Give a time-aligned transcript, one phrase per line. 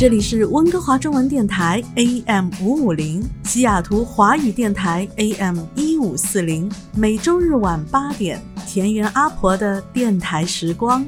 [0.00, 11.04] 这里是温哥华中文电台 AM 五五零，西雅图华语电台 AM 一五四零，每周日晚八点，田园阿婆的电台时光。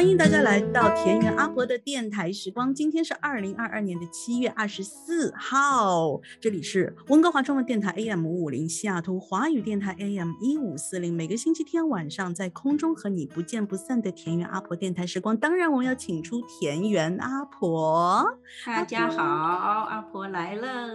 [0.00, 2.74] 欢迎大家来到田园阿婆的电台时光。
[2.74, 11.12] 今天是二零二二年的七月二十四号，这里是温哥华中文电台 AM 五五零，西雅图华语电台 AM 一五四零。
[11.12, 15.36] 每个星期天晚上在空中和你不见不散的田园阿婆电台时光。
[15.36, 18.24] 当然，我们要请出田园阿婆。
[18.64, 20.88] 大家好，阿婆来了。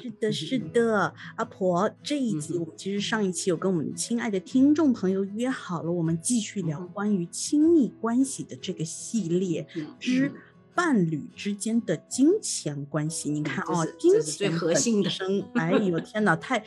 [0.00, 8.43] 是的，是的，阿婆，这一集我们其实上一期有跟我们亲爱的听众朋友约好了，我们继续聊关于亲密关系。
[8.44, 9.66] 的这个系列
[9.98, 10.32] 之
[10.74, 16.64] 伴侣之间的金钱关系，你看哦，金钱核心的生， 哎呦天哪，太。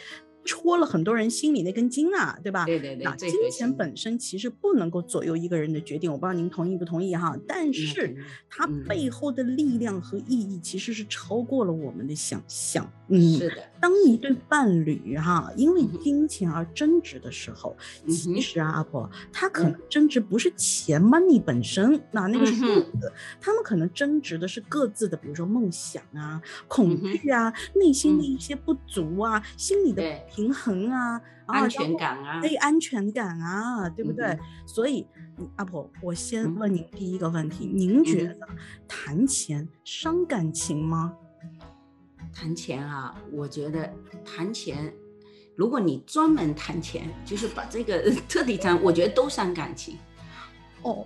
[0.50, 2.64] 戳了很多人心里那根筋啊，对吧？
[2.64, 3.03] 对对对。
[3.03, 7.38] 那金钱本身其实不能够左右一个人的决定，我不知道您同意不同意哈。
[7.45, 8.16] 但是
[8.50, 12.89] 它背后的力量和意义其实是超过了我们的想象。
[13.09, 13.56] 嗯，是的。
[13.80, 17.75] 当一对伴侣哈因为金钱而争执的时候，
[18.08, 22.66] 其实啊，阿婆他可能争执不是钱 money 本身，那那个是数
[23.00, 30.17] 字，他们可能争执的是各自的，比如说梦想啊、恐惧啊、内心的一些不足啊、心理的。
[30.28, 34.38] 平衡啊，安全感啊，对安全感啊，对不对？
[34.66, 35.06] 所以，
[35.56, 38.38] 阿婆，我先问您第一个问题：您觉得
[38.88, 41.14] 谈钱伤感情吗？
[42.33, 43.92] 谈钱啊，我觉得
[44.25, 44.94] 谈钱，
[45.56, 49.97] 如果你专门谈钱，就是把这个 彻底谈，我觉得都伤感情。
[50.81, 51.06] 哦。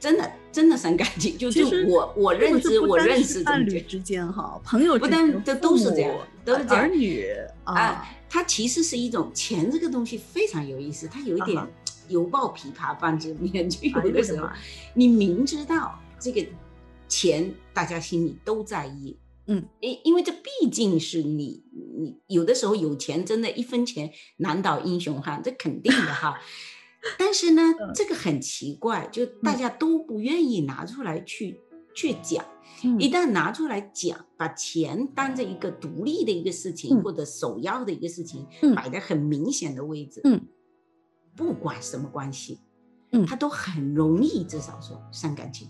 [0.00, 1.36] 真的，真的伤感情。
[1.36, 6.84] 就是我，我认知，我认识伴侣之间哈，朋友不但这都是这样，都是这样。
[6.84, 7.26] 儿女
[7.64, 11.60] 啊，它其实是一种钱这个东西非常有意思，它有一点
[12.06, 13.68] 犹抱琵琶半遮面。
[13.68, 14.48] 就有的时候，
[14.94, 16.46] 你明知道这个
[17.08, 19.16] 钱大家心里都在意，
[19.48, 21.64] 嗯，因因为这毕竟是你，
[21.98, 26.38] 你有的时候有钱真的一分钱难倒英雄汉，这肯定的哈。
[27.18, 27.62] 但是呢，
[27.94, 31.60] 这个很奇怪，就大家都不愿意拿出来去
[31.94, 32.44] 去讲。
[32.98, 40.40] 一旦拿出来讲，把钱当着一个独立的一个事情或者首要的一个事情摆在很明显的位置，嗯，
[41.34, 42.58] 不管什么关系，
[43.12, 45.68] 嗯，他都很容易至少说伤感情。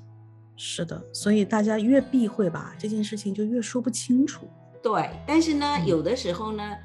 [0.61, 4.47] 是的，所以大家越避讳吧，这件事情就越说不清楚。
[4.83, 6.77] 对，但是呢，有的时候呢，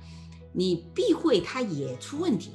[0.51, 2.51] 你避讳它也出问题。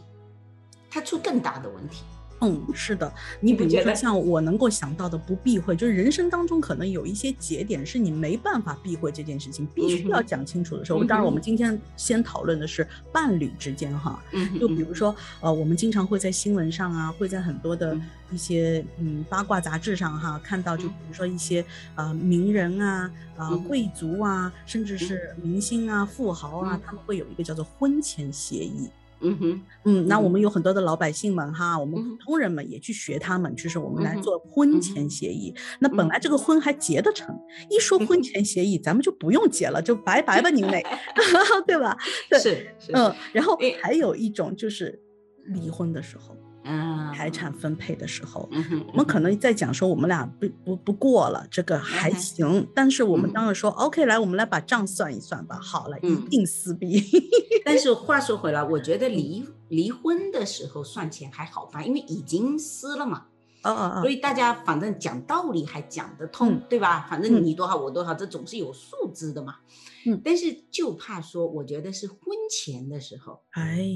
[0.91, 2.05] 它出更大的问题。
[2.41, 11.03] 嗯，是的，你比如说像我能够想到的不避讳，就是人生当中可能有一些节点是你没办法避讳这件事情，必须要讲清楚的时候。
[11.03, 14.22] 当然，我们今天先讨论的是伴侣之间哈，
[14.60, 17.98] 就比如说呃，我们经常会在新闻上啊，会在很多的
[18.31, 21.65] 一些嗯八卦杂志上哈看到，就比如说一些
[21.97, 28.88] 呃名人啊、啊贵族啊，甚至是明星啊、富豪啊，他们会有一个叫做婚前协议。
[29.21, 35.55] 嗯哼，嗯，那我们有很多的老百姓们哈，我们普通人们也去学他们，就是我们来做婚前协议。
[35.81, 37.37] 那本来这个婚还结得成，
[37.69, 40.84] 一说婚前协议，咱们就不用结了，就拜拜吧，您嘞
[41.67, 41.97] 对吧？
[42.31, 45.01] 对是，嗯，然后还有一种就是
[45.47, 46.37] 离婚的时候。
[46.71, 48.47] 嗯，财产分配的时候，
[48.93, 52.69] 我们可能在讲说我们俩不不不过了，这个还行。
[52.75, 55.59] 但是我们当然说，OK，来，我们来把账算一算吧。
[55.59, 57.03] 好了，一定撕逼。
[57.65, 63.25] 但是话说回来，我觉得离离婚的时候算钱还好办，因为已经撕了嘛。
[63.62, 64.01] 哦哦哦。
[64.03, 67.07] 所以大家反正讲道理还讲得通，对吧？
[67.09, 69.57] 反正你多少我多少，这总是有数字的嘛。
[70.04, 70.21] 嗯。
[70.22, 72.19] 但是就怕说，我觉得是婚
[72.51, 73.89] 前的时候，哎，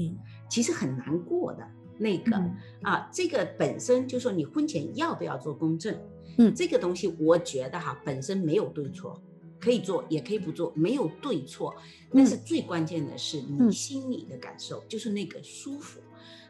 [0.49, 1.63] 其实很难过的。
[1.97, 2.35] 那个
[2.81, 5.97] 啊，这个本身就说你婚前要不要做公证，
[6.37, 9.21] 嗯，这个东西我觉得哈本身没有对错，
[9.59, 11.75] 可以做也可以不做，没有对错。
[12.11, 15.99] 但是最关键的是你心里的感受，就是那个舒服。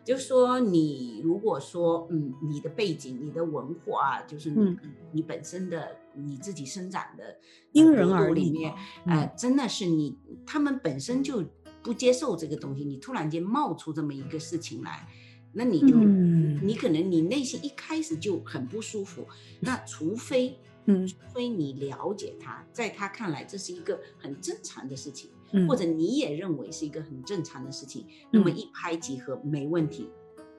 [0.05, 4.77] 就是说你如果说嗯，你的背景、你的文化，就是你
[5.13, 7.37] 你本身的你自己生长的
[7.71, 8.73] 因人而异里面，
[9.05, 11.41] 呃，真的是你他们本身就
[11.81, 15.07] 不接受这个东西，你突然间冒出这么一个事情来。
[15.53, 19.25] 那你就，你可能你内心一开始就很不舒服，
[19.59, 25.67] 那除非嗯，除非你了解他，在他看来这是一个很正常的事情，嗯。
[25.67, 30.09] 或者你也认为是一个很正常的事情，那么一拍即合没问题，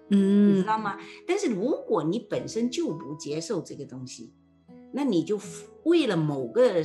[0.09, 0.51] 嗯。
[0.51, 0.97] 你知嗯道吗？
[1.27, 4.33] 但是如果你本身就不接受这个东西，
[4.93, 5.39] 那你就
[5.83, 6.83] 为了某个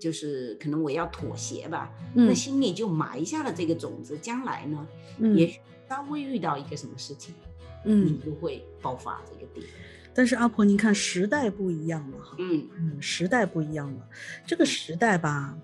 [0.00, 4.88] 就是可能我要妥协吧，那嗯心里就埋下了这个种子，将来呢，
[5.18, 5.36] 嗯。
[5.36, 5.58] 也许
[5.88, 7.34] 稍微遇到一个什么事情，
[7.84, 8.06] 嗯。
[8.06, 9.66] 你，就会爆发这个点。
[10.14, 12.68] 但是阿婆，您看时代不一样了哈，嗯。
[12.76, 14.08] 嗯，时代不一样了，
[14.46, 15.56] 这个时代吧，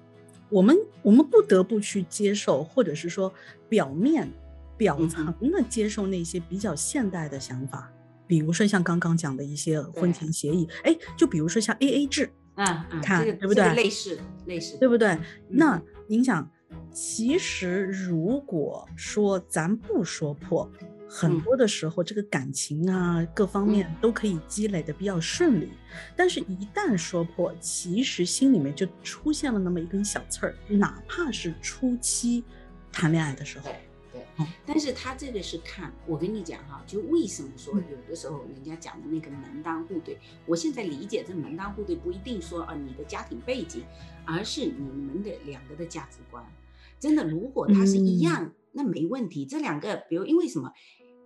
[0.49, 3.33] 我们我们不得不去接受，或者是说
[3.69, 4.31] 表面
[4.77, 7.93] 表嗯层的接受那些比较现代的想法，
[8.29, 13.75] 比如说像刚刚讲的一些婚前协议，哎，就比如说像 A A 制，啊啊，看对不对？
[13.75, 15.09] 类似类似，对不对？
[15.09, 15.21] 嗯。
[15.49, 16.49] 那您想，
[16.93, 20.71] 其实如果说咱不说破，
[21.09, 21.41] 很嗯。
[21.43, 25.71] 多的时候这个感情啊各方面都可以积累的比较顺利，
[26.17, 32.45] 但是一旦说破，其实心里面就出现了那么一根小刺儿，哪怕是初期
[32.93, 33.71] 谈恋爱的时候，
[34.13, 37.85] 对但是他这个是看，我跟你讲哈，就为什么说嗯。
[37.91, 43.85] 有的时候人家讲的那个门当户对，我现在理解这门当户对不一定说啊你的家庭背景，
[44.25, 46.45] 而是你们的两个的价值观。
[47.05, 49.45] 真的，如果他是一样，那没问题。
[49.45, 50.73] 这两个，比如因为什么？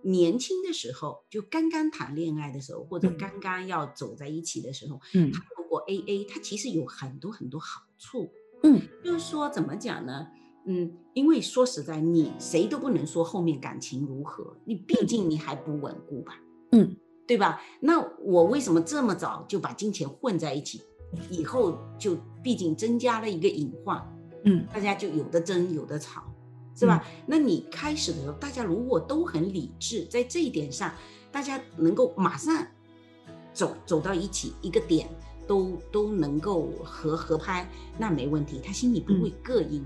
[0.01, 8.29] 年轻的时候，就刚刚谈恋爱的时候，或者嗯刚刚要走在一起的时候，嗯他如果 A A，他其实有很多很多好处。
[8.63, 10.27] 嗯就是说怎么讲呢？
[10.65, 16.33] 嗯，因为说实在，你谁都不能说后面感情如何，你毕竟你还不稳固吧，
[16.71, 16.95] 嗯
[17.27, 17.61] 对吧？
[17.81, 20.81] 那我为什么这么早就把金钱混在一起？
[21.29, 24.01] 以后就毕竟增加了一个隐患，
[24.43, 26.23] 嗯大家就有的争有的吵，
[26.75, 27.03] 是吧？
[27.25, 30.93] 那你开始的时候，大家如果都很理智，在这一点上，
[31.31, 32.65] 大家能够马上
[33.53, 35.09] 走走到一起，一个点
[35.45, 39.85] 都都能够合合拍，那没问题，他心里不会膈应。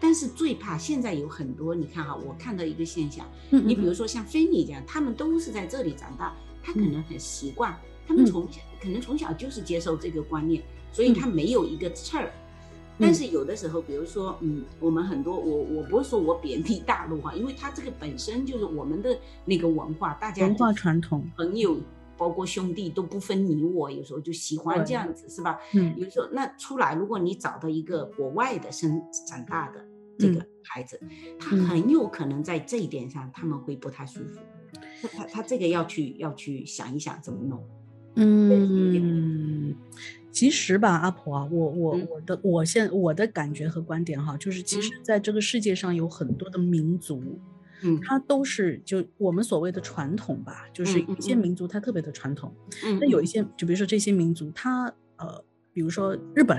[0.00, 10.62] 但是最怕现在有很多，你看哈，我看到一个现象，嗯，你比如说像菲尼这样，他们都是在这里长大，他可能很习惯，他们从小可能从小就是接受这个观念，
[10.92, 12.32] 所以他没有一个刺儿。
[13.00, 21.78] 但是有的时候，比如说，嗯，我们很多，我我不是说我贬低大陆哈，因为它这个本身就是我们的那个文化，大家文化传统，朋友
[22.16, 25.60] 包括兄弟都不分你我，有时候就喜欢这样子，是吧？
[25.74, 29.84] 嗯有时候那出来，如果你找到一个国外的生长大的
[30.18, 31.00] 这个孩子，
[31.38, 34.40] 他嗯很有可能在这一点上他们会不太舒服。
[35.00, 37.64] 他他他这个要去要去想一想怎么弄。
[38.18, 39.74] 嗯，
[40.32, 42.08] 其实吧，阿婆啊，我我嗯。
[42.10, 47.40] 我的我现我的感觉和观点哈，就是其实在这个世界上有很多的民族，
[47.82, 47.98] 嗯。
[48.02, 51.38] 它都是就我们所谓的传统吧，就是一些嗯。
[51.38, 52.52] 民族它特别的传统，
[52.84, 53.26] 嗯，那有一。
[53.26, 55.42] 些就比如说这些民族，它呃，
[55.72, 56.58] 比如说日本、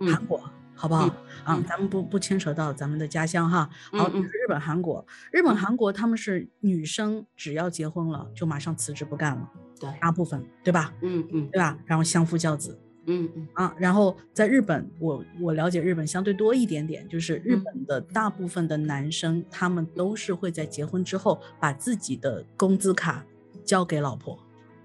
[0.00, 0.40] 嗯韩国。
[0.72, 1.10] 好不好嗯？
[1.44, 1.64] 啊嗯？
[1.68, 3.68] 咱们不不牵扯到咱们的家乡哈。
[3.92, 5.56] 好，日本、韩国，日本、嗯。
[5.56, 10.94] 韩国他们是女生只要结婚了就马上辞职不干了，对，大部分对吧？
[11.00, 11.48] 嗯嗯。
[11.50, 11.76] 对吧？
[11.86, 13.48] 然后相夫教子嗯嗯。
[13.54, 17.64] 啊，然后在日本，我我了解日本相对多一点点，就是日嗯。
[17.64, 23.26] 本的大部分的男生，他们都是会在结婚之后把自己的工资卡
[23.64, 24.38] 交给老婆，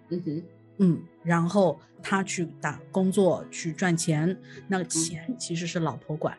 [0.10, 0.44] 嗯哼。
[0.78, 4.38] 嗯，然后他去打工作去赚钱，
[4.68, 6.38] 那个钱其实是老婆管，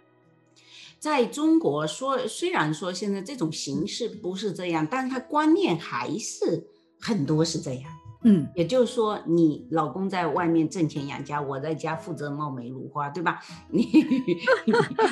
[0.98, 6.66] 在中国说，虽然说现在这种形式不是这样，但是他观念还是
[7.00, 7.90] 很多是这样。
[8.22, 13.40] 嗯也就是说，你老公在外面挣钱养家，我在家负责貌美如花，对吧？
[13.70, 13.86] 你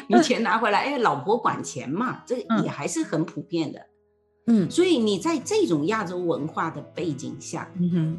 [0.08, 3.80] 你钱拿回来，哎，老婆管钱嘛，这也还是很普遍的。
[4.46, 8.18] 嗯所以你在这种亚洲文化的背景下，嗯哼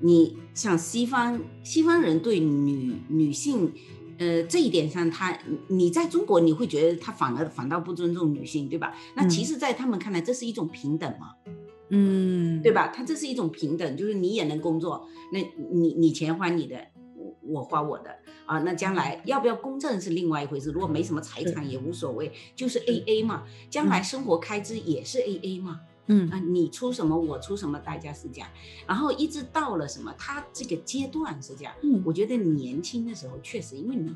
[0.00, 3.72] 你像西方西方人对女女性，
[4.18, 8.92] 呃，这一点上他，你在中国你会觉得他反而反倒不尊重女性，对吧？
[9.14, 11.28] 那其嗯实，在他们看来，这是一种平等嘛。
[11.94, 12.72] 嗯，对？
[12.72, 12.88] 吧？
[12.88, 15.38] 它这是一种平等，就是你也能工作，那
[15.70, 18.10] 你你钱花你的，我我花我的
[18.46, 18.60] 啊。
[18.60, 23.44] 那将来要不要公证是另外一回事，如果没什么财产也无所谓，就是 A A 嘛。
[23.68, 25.80] 将来生活开支也是 A A 嘛。
[26.06, 28.48] 嗯啊，你出什么我出什么，大家是这样。
[28.88, 31.72] 然后一直到了什么，他这个阶段是这样。
[31.82, 34.12] 嗯我觉得年轻的时候确实，因为你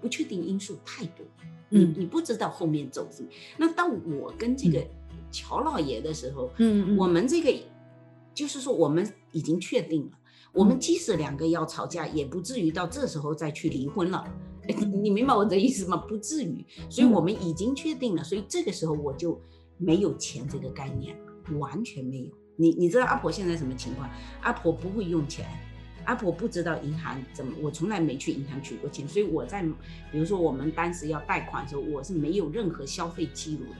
[0.00, 1.24] 不确定因素太多，
[1.68, 3.28] 你嗯你不知道后面走什么。
[3.58, 4.84] 那到我跟这个
[5.32, 7.52] 乔老爷的时候，嗯嗯我们这个
[8.32, 10.12] 就是说，我们已经确定了，
[10.52, 14.24] 我们即使两个要吵架，也不至于到这时候再去离婚了。
[14.68, 15.96] 哎你明白我的意思吗？
[15.96, 19.40] 不至于，所以我们已经确定了，所以这个时候我就
[19.76, 21.16] 没有钱这个概念，
[21.58, 22.30] 完全没有。
[22.54, 24.08] 你你知道阿婆现在什么情况？
[24.42, 25.46] 阿婆不会用钱，
[26.04, 29.64] 阿婆不知道银行怎么，我从来没去银行取过钱，所以我在
[30.12, 33.76] 比如说我们当时要贷款的时候，我是没有任何消费记录的，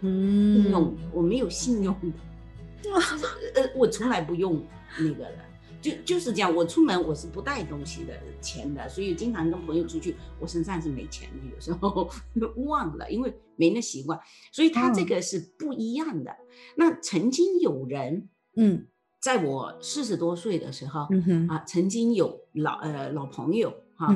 [0.00, 2.90] 嗯，信用我没有信用的，
[3.60, 4.62] 呃，我从来不用
[4.98, 5.38] 那个的。
[5.82, 12.08] 就就是这样，我出门我是不带东西的钱的，所以经常跟朋友出去，我身上是没钱的，有时候
[12.56, 14.18] 忘了，因为没那习惯，
[14.50, 16.34] 所以他这个是不一样的。
[16.76, 18.86] 那曾经有人，嗯，
[19.20, 24.06] 在我四十多岁的时候，嗯，啊，曾经有老呃老朋友哈，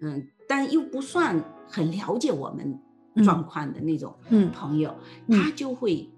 [0.00, 2.80] 嗯，但又不算很了解我们
[3.24, 4.14] 状况的那种
[4.52, 4.94] 朋友，
[5.28, 6.08] 他就会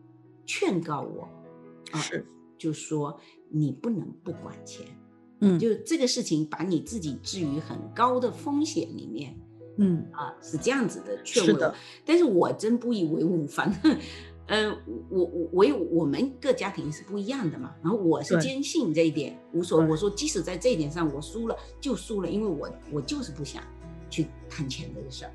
[0.47, 1.29] 劝告我，
[1.93, 2.01] 啊，
[2.57, 3.19] 就说。
[3.51, 4.87] 你不能不管钱，
[5.41, 9.35] 嗯，就这个事情把你自己置于很高的风险里面，
[9.79, 11.75] 嗯啊，是这样子的劝我。
[12.05, 13.97] 但是我真不以为忤，反正，
[14.49, 14.69] 呃，
[15.09, 17.75] 我我我有我们各家庭是不一样的嘛。
[17.83, 19.89] 然后我是坚信这一点无所谓。
[19.89, 23.63] 我说即使在这一点上我输了就输了，因为我我就是不想
[24.11, 25.33] 去谈钱这个事儿。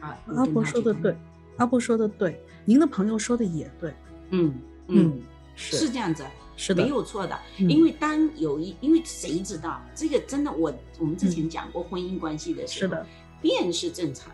[0.00, 1.16] 啊，阿婆说的对，
[1.56, 3.94] 阿婆说的对，您的朋友说的也对，
[4.30, 4.54] 嗯
[4.88, 5.20] 嗯，
[5.54, 6.24] 是这样子。
[6.60, 13.06] 是没有错的，因为当有一，因为谁知道这个真的，我我们之前讲过婚姻关系的时候，是的，
[13.40, 14.32] 变是正常，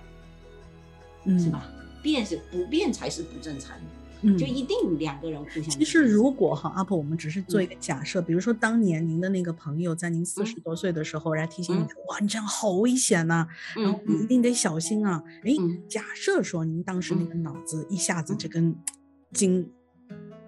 [1.25, 1.71] 嗯，是吧？
[2.02, 3.85] 变是不变才是不正常的，
[4.25, 5.64] 嗯，就一定两个人互相。
[5.64, 15.23] 其实如果哈，阿婆，我们只是做一个假设，比如说当年您的那个朋友在您四十多岁的时候来提醒你，哇，你这样好危险呐，然后你一定得小心啊。
[15.45, 15.52] 哎，
[15.88, 18.75] 假设说您当时那个脑子一下子这根
[19.33, 19.71] 筋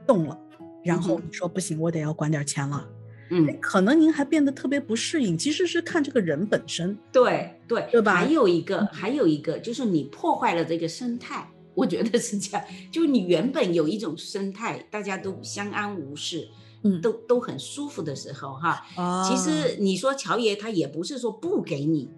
[0.07, 0.39] 动了。
[0.85, 2.89] 然后你说不行，我得要管点钱了，
[3.31, 5.37] 嗯，可能您还变得特别不适应。
[5.37, 8.15] 其实是看这个人本身，对对对吧？
[8.15, 12.67] 还有一个，还有一个就是你破坏了这个生态，我觉得是这样。
[12.91, 16.49] 就你原本有一种生态，大家都相安无事，
[16.83, 18.85] 嗯，都都很舒服的时候，哈。
[19.29, 22.11] 其实你说乔爷他也不是说不给你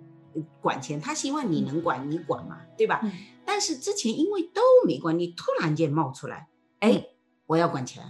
[0.63, 3.03] 管钱，他希望你能管，你管嘛，对吧？
[3.45, 6.49] 但是之前因为都没管，你突然间冒出来，
[6.79, 7.07] 哎，
[7.47, 8.03] 我要管钱。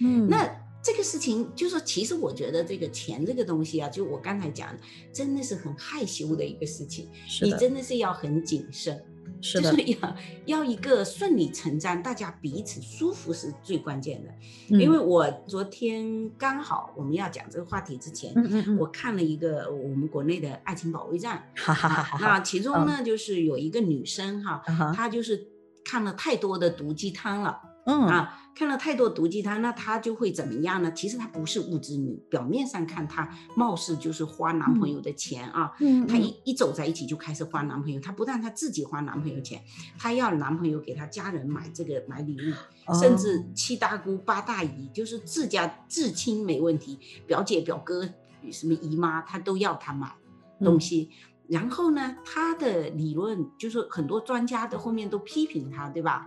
[0.00, 4.82] 嗯，那这个事情就是说，其实我觉得这个钱这个东西啊，就我刚才讲的，
[5.12, 7.08] 真的是很害羞的一个事情。
[7.42, 9.04] 你真的是要很谨慎，
[9.44, 14.30] 是的，就是要要一个顺理成章，大家彼此舒服是最关键的。
[14.78, 22.18] 因为我昨天刚好我们要讲这个话题之前，嗯嗯嗯，我看了一个我们国内的爱情保卫战，哈哈哈。
[22.18, 24.62] 那其中呢，就是有一个女生哈，
[24.96, 25.46] 她就是
[25.84, 28.40] 看了太多的毒鸡汤了，嗯啊。
[28.54, 30.92] 看了太多毒鸡汤，那她就会怎么样呢？
[30.92, 35.72] 其实她不是物质女，表面上看她貌似就是花男朋友的钱啊。
[35.80, 39.60] 嗯，她一一走在一起就开始花男朋友，她不但她自己花男朋友钱，
[39.98, 48.08] 她要男朋友给她家人买这个买礼物，甚至七大姑八大姨，就是自家至亲没问题，表姐表哥
[48.52, 50.14] 什么姨妈，她都要她买
[50.60, 51.10] 东西。
[51.48, 56.24] 然后呢，他的理论就是很多专家的后面都批评他，对吧？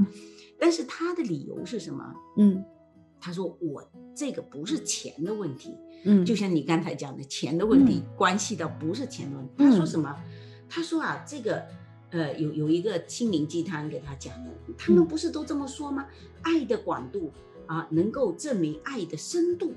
[0.60, 2.14] 但是他的理由是什么？
[2.38, 2.64] 嗯，
[3.20, 3.84] 他说我
[4.16, 9.54] 这个不是钱的问题，嗯，就像你刚才讲的钱的问题，关系到不是钱的问题。
[9.58, 10.16] 他说什么？
[10.70, 11.64] 他说啊，这个
[12.12, 16.06] 呃有有一个心灵鸡汤给他讲的，他们不是都这么说吗？
[16.44, 17.32] 爱的广度
[17.66, 19.74] 啊，能够证明爱的深度。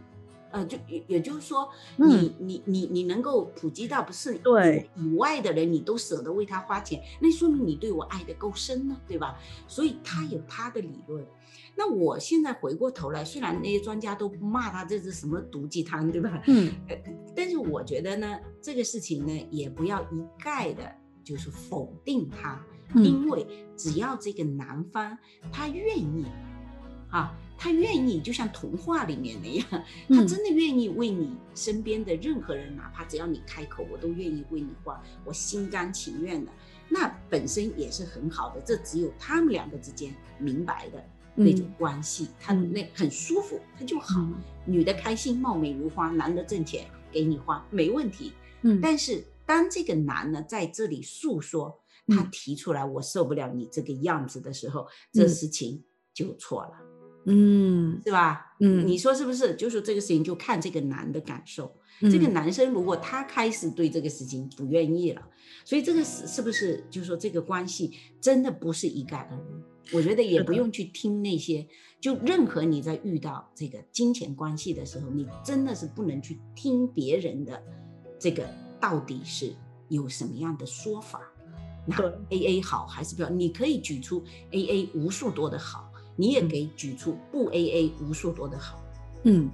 [0.51, 9.39] 呃，就也也就是说，你你你你能够普及到不是对以外的人，你都舍得为他花钱，那说明你对我爱的够深呢，对吧？
[9.69, 11.25] 所以他有他的理论。
[11.77, 16.43] 那我现在回过头来，虽然那些专家都骂他这是什么毒鸡汤，对吧？
[16.47, 16.73] 嗯，
[17.35, 20.93] 但是我觉得呢，这个事情呢，也不要一概的，
[21.23, 22.61] 就是否定他，
[22.97, 25.17] 因为只要这个男方
[25.53, 26.27] 他愿意，
[27.09, 27.33] 啊。
[27.63, 29.67] 他愿意，就像童话里面那样，
[30.09, 36.51] 他真的愿意为你身边的任何人，哪怕只要你开口，我都愿意为你花，我心甘情愿的。
[36.89, 44.27] 那本身也是很好的，这只有他们两个之间明白的那种关系，他那很舒服，他就好。
[44.65, 48.33] 女的开心，貌美如花；男的挣钱给你花，没问题。
[48.63, 56.73] 嗯，但是当这个男的在这里诉说，他提出来我受不了你这个样子的时候，这事情就错了。
[57.27, 58.55] 嗯，是吧？
[58.61, 59.55] 嗯，你说是不是？
[59.55, 61.71] 就是这个事情，就看这个男的感受。
[62.11, 65.23] 这个男生如果他开始对这个事情不愿意了，
[65.67, 66.83] 所以这个是是不是？
[66.91, 69.63] 就是说这个关系真的不是一概而论。
[69.93, 71.67] 我觉得也不用去听那些，
[72.01, 77.63] 就任何你在遇到这个金钱关系的时候，你真的是不能去听别人的
[78.19, 78.49] 这个
[78.81, 79.53] 到底是
[79.91, 81.21] 有什么样的说法。
[81.85, 81.97] 那
[82.31, 83.29] A A 好还是不要？
[83.29, 85.90] 你可以举出 A A 无数多的好。
[86.21, 88.79] 你也给举出不 A A 无数多的好，
[89.25, 89.49] 嗯，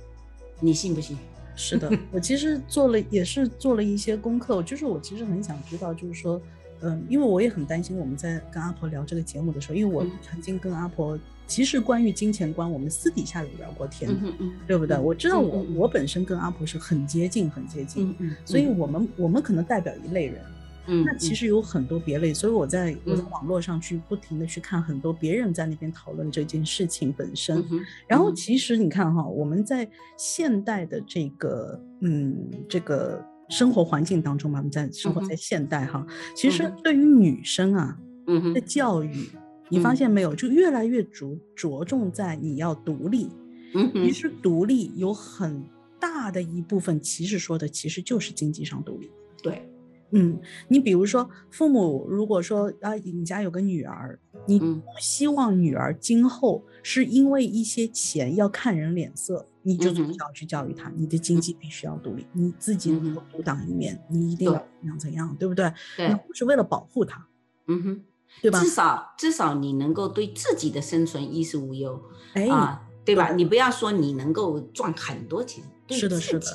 [0.60, 1.16] 你信不信？
[1.54, 6.42] 是的，我其实做了也是做了一些功课，就是我其实很想知道，就是说，
[6.80, 11.18] 嗯，因为我也很担心我们在跟阿婆聊这个节目的时候，因为我曾经跟阿婆。
[11.48, 14.98] 其实关于金钱观，我们私底下有聊过天，嗯嗯对不对？
[14.98, 18.12] 我知道我我本身跟阿婆是很接近，很接近，
[18.44, 20.42] 所以我们我们可能代表一类人，
[20.86, 27.64] 嗯，那其实有很多别类，所以我在我在网络上去不停的去看很多别人在那边讨论这件事情本身，
[28.06, 35.36] 然后其实你看哈，我们在现代的这个嗯这个生活环境当中嘛，我们在生活在。
[35.36, 39.28] 现代哈，其实对于女生啊，嗯的教育。
[39.68, 43.28] 你发现没有，就越来越着着重在你要独立。
[43.74, 45.60] 嗯，其实独立有很
[45.98, 49.10] 大的一部分，其实说的其实就是经济上独立。
[49.42, 49.68] 对，
[50.10, 65.72] 嗯，你比如说，父母如果说啊，你家有个女儿，你不希望女儿今后是因为一些钱要看人脸色，你就从小去教育她，你的经济必须要独立，你自己能够独当一面，你一定要怎样怎样，对不对？
[65.96, 67.26] 对，不是为了保护她。
[67.66, 68.02] 嗯哼。
[68.42, 68.60] 对吧？
[68.60, 71.98] 至少至少你能够对自己的生存衣食无忧，
[72.34, 73.32] 哎，啊，对吧？
[73.32, 76.46] 你不要说你能够赚很多钱，是的，是的，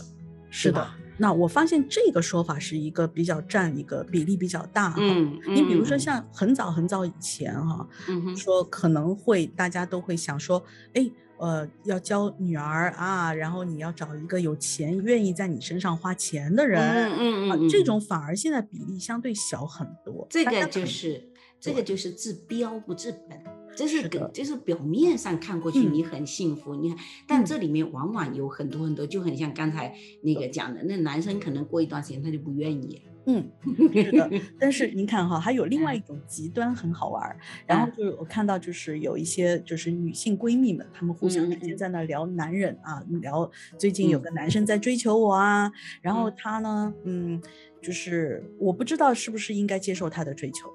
[0.51, 0.88] 是的。
[1.22, 4.96] 那我发现这个说法是一个比较占一个比例比较大。
[4.98, 7.88] 嗯，你比如说像很早很早以前哈，
[8.36, 10.63] 说可能会大家都会想说，
[10.96, 20.25] 哎，呃，要教女儿啊，然后你要找一个有钱、愿意在你身上花钱的人，嗯嗯嗯，这种反而现在比例相对小很多。
[20.28, 21.30] 这个就是。
[21.63, 23.40] 这个就是治标不治本，
[23.75, 26.98] 这是个，就是表面上看过去你很幸福，你看，
[27.28, 33.01] 但这里面往往有很多很多，就很像刚才那个讲的，那男生可能过一段时间他就不愿意。
[33.28, 33.48] 嗯，
[33.94, 34.32] 是的。
[34.60, 37.38] 但是您看哈，还有另外一种极端很好玩儿，
[37.68, 44.32] 然后就是我看到就是有一些就是女性闺蜜们，她们互相之间在那聊男人啊，聊最近有个。
[44.32, 45.70] 男生在追求我啊，
[46.01, 47.40] 然后他呢，嗯，
[47.82, 50.72] 就是我不知道是不是应该接受他的追求。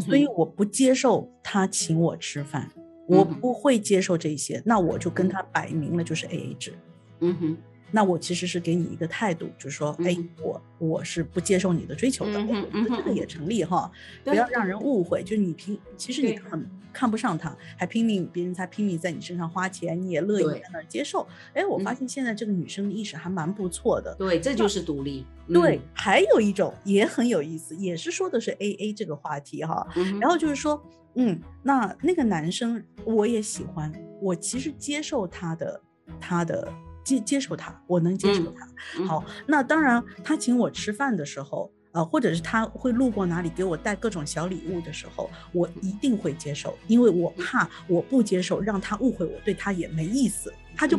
[0.00, 2.70] 所以我不接受他请我吃饭，
[3.08, 6.72] 我不会接受这些，那我就跟他摆明了就是 A A 制。
[7.20, 7.56] 嗯哼，
[7.94, 12.44] 那我其实是给你一个态度，就是说，哎，我我是不接受你的追求的，
[12.88, 13.88] 这个也成立哈，
[14.24, 21.24] 不要让人误会，就是你拼，其实你很看不上他，还拼命别人才拼命在你身上花钱，你也乐意在那儿接受。
[21.52, 24.12] 哎，我发现现在这个女生的意识还蛮不错的。
[24.16, 25.24] 对，这就是独立。
[25.46, 29.86] 对，还有一种也很有意思，也是说的是 A A 这个话题哈。
[30.20, 30.82] 然后就是说，
[31.14, 35.80] 嗯，那那个男生我也喜欢，我其实接受他的，
[36.18, 36.72] 他的
[37.04, 39.04] 接接受他，我能接受他。
[39.04, 50.98] 好，那当然他请我吃饭的时候，呃，或者是他会路过哪里给我带各种小礼物的时候，我一定会接受，因为我怕我不接受让他误会我对他也没意思，他就。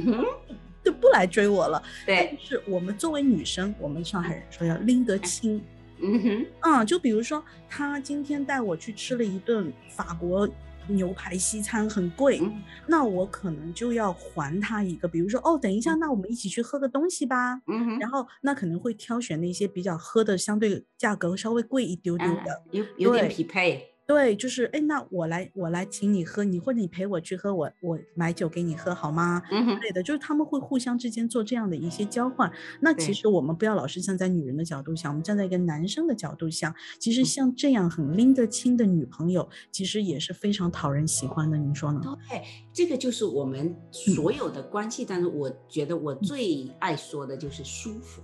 [0.86, 1.82] 就不来追我了。
[2.06, 5.60] 对，是我们作为女生，我们上海人说要拎得清。
[6.00, 10.48] 嗯哼，啊，就比如说他今天带我去吃了一顿法国
[10.88, 12.42] 牛排西餐，很贵，
[12.88, 17.62] 那我可能就要还他一个，比如说哦，等一下，那我们一起去喝个东西吧。
[18.00, 23.95] 然后那可能会挑选那些比较喝的相对价格稍微贵一丢丢的，有有点匹配。
[24.08, 29.42] 对，就是哎，那我来，我来请你喝，你或者你陪我去喝，我我买酒给你喝好吗？
[29.52, 32.52] 嗯之类的，就是他们会互相之间做这样的一些交换。
[32.80, 41.58] 那其实我们不要老是站在女人的角度想，我们站在一个男生的角度想，其实像这样很拎得清的女朋友，其实也是非常讨人喜欢的。
[41.58, 42.02] 您说呢？
[42.30, 48.22] 对，这个就是我们所有的关系当中，我觉得我最爱说的就是舒服。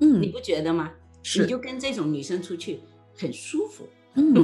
[0.00, 0.90] 嗯，你不觉得吗？
[1.22, 2.80] 是，你就跟这种女生出去
[3.16, 3.86] 很舒服。
[4.14, 4.34] 嗯，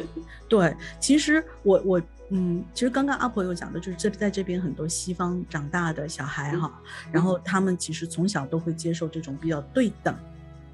[0.48, 6.80] 对，其实我我嗯，其实刚刚阿婆有讲的，就是这在这边很多西方长大的小孩哈，
[7.12, 10.16] 然后他们其实从小都会接受这种比较对等、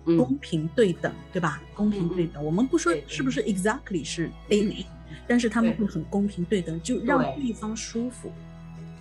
[0.05, 1.63] 公平对等，对吧？
[1.75, 3.43] 公平对等，我们不说是不是。
[3.45, 4.85] exactly 是 A，
[5.27, 8.31] 但是他们会很公平对等，就让对方舒服。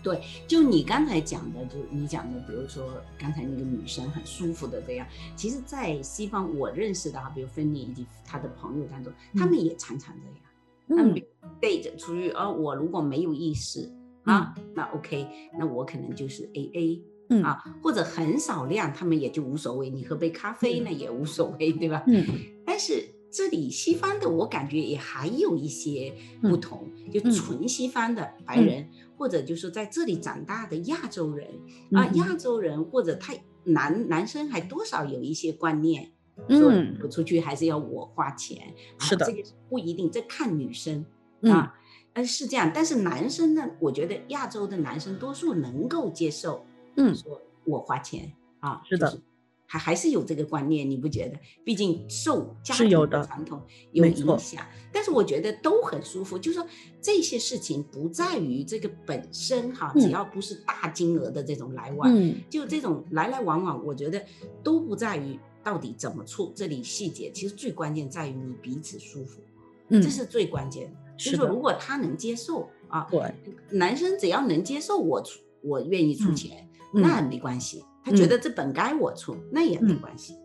[0.05, 11.19] 对，就你刚才讲的，就你讲的，比如说刚才那个女生很舒服的这样，其实，在西方我认识的哈，比如芬妮以及她的朋友当中，他们也常常这样，他们
[11.59, 13.91] 背着出去，而我如果没有意识
[14.25, 22.03] 啊，那 OK，那我可能就是 AA，嗯啊，或者很少量，他们也就无所谓，你喝杯咖啡呢也无所谓，对吧？
[22.05, 22.23] 嗯，
[22.63, 26.13] 但是这里西方的我感觉也还有一些
[26.43, 28.87] 不同，就纯西方的白人。
[29.17, 31.47] 或者就是在这里长大的亚洲人
[31.93, 36.11] 啊，亚洲人或者他男男生还多少有一些观念，
[36.49, 36.71] 说
[37.03, 41.05] 我出去还是要我花钱，是的，这个不一定，这看女生
[41.43, 41.75] 啊，
[42.13, 46.65] 呃是这样，但是男生呢，我觉得亚洲的男生多数能够接受，
[46.97, 48.33] 嗯，说我花钱。
[48.61, 49.21] 啊，是的。
[49.67, 51.37] 还还是有这个观念，你不觉得？
[51.63, 56.37] 毕竟受家庭的传统有影响，但是我觉得都很舒服。
[56.37, 56.67] 就是说
[57.01, 62.09] 这些事情不在于这个本身哈，只要不是大金额的这种来往，
[62.49, 64.23] 就这种来来往往，我觉得
[64.63, 66.53] 都不在于到底怎么处。
[66.55, 69.41] 这里细节其实最关键在于你彼此舒服，
[69.89, 70.97] 这是最关键的。
[71.17, 73.33] 就是说，如果他能接受啊，对，
[73.71, 77.83] 男生只要能接受我出，我愿意出钱，那没关系。
[78.05, 80.35] 他觉得这本该我出，那也没关系。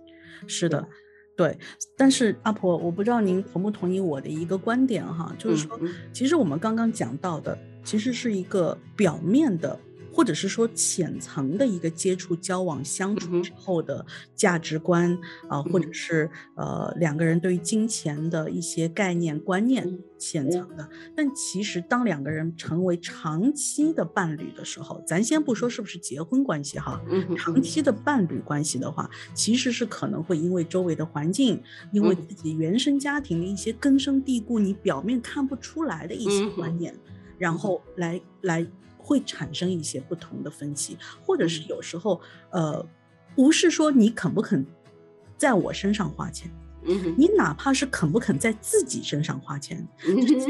[0.47, 0.89] 是的，
[1.37, 1.59] 对。
[1.97, 5.79] 但是阿婆，我不知道您同不同意我的一个观点哈，就是说，
[6.11, 9.79] 其实我们刚刚讲到的，其实是一个表面的。
[10.13, 15.17] 或者是说浅层的一个接触、交往、相处之后的价值观
[15.49, 20.89] 啊，或者是呃两个人对于金钱的一些概念、观念，浅层的。
[21.15, 27.01] 但其实当两个人成为长期的伴侣的时候，咱先不说是不是结婚关系哈，
[27.37, 36.95] 长期的伴侣关系的话，其实是可能会因为周围的环境，因为自己原生家庭的一些根深蒂固、你表面看不出来的一些观念，
[37.39, 38.67] 然后来来。
[39.11, 40.97] 会产生一些不同的分歧，
[41.27, 42.21] 或者是有时候，
[42.51, 42.87] 呃，
[43.35, 44.65] 不是说你肯不肯
[45.37, 46.49] 在我身上花钱，
[47.19, 49.85] 你哪怕是肯不肯在自己身上花钱，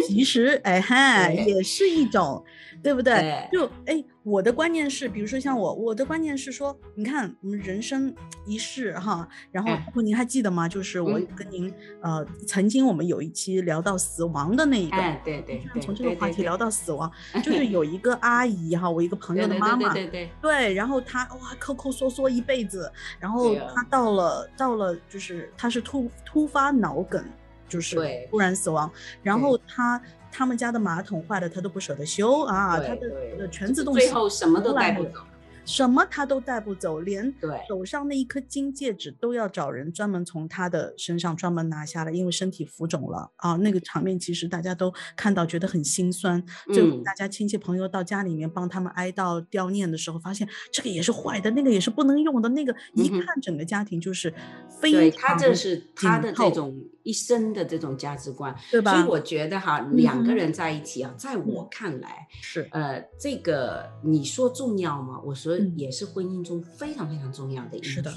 [0.07, 2.44] 其实哎 嗨也是一种，
[2.83, 3.14] 对不对？
[3.51, 4.05] 就哎。
[4.22, 10.68] 我的观念是，比如说像我，我的观念是说，你看我们人生一世哈，然后包括您还记得吗？
[10.68, 17.11] 就是我跟您呃，曾经我们有一期聊到死亡的那一个，对对对，从这个话题聊到死亡，
[17.42, 27.24] 就是有一个阿姨哈，我一个朋友的妈妈，对对对，然后她哇抠抠缩缩一辈子，然后她到了到了就是她是突突发脑梗，
[27.66, 27.96] 就是
[28.30, 28.90] 突然死亡，
[29.22, 30.00] 然后她。
[30.31, 32.79] 他们家的马桶坏了，他都不舍得修啊！
[32.81, 35.21] 他的全自动最后什么都带不走。
[35.66, 37.33] 什么他都带不走，连
[37.69, 43.53] 手上那一颗金戒指都要找人专门从他的身上专门拿下来，因为身体浮肿了啊！
[43.57, 46.43] 那个场面其实大家都看到，觉得很心酸。
[46.75, 54.33] 就大家亲戚朋友到家里面帮他们哀悼悼念的时候，发现这个也是坏的，那个也是不能用的，那个一看整个家庭就是
[54.81, 55.01] 非常。
[55.01, 56.75] 对他这是他的这种
[57.11, 58.92] 一生的这种价值观，对吧？
[58.92, 65.20] 所以我觉得哈，两个人在一起啊，在我看来是呃，这个你说重要吗？
[65.25, 65.59] 我说。
[65.77, 68.12] 也是婚姻中非常非常重要的一是的，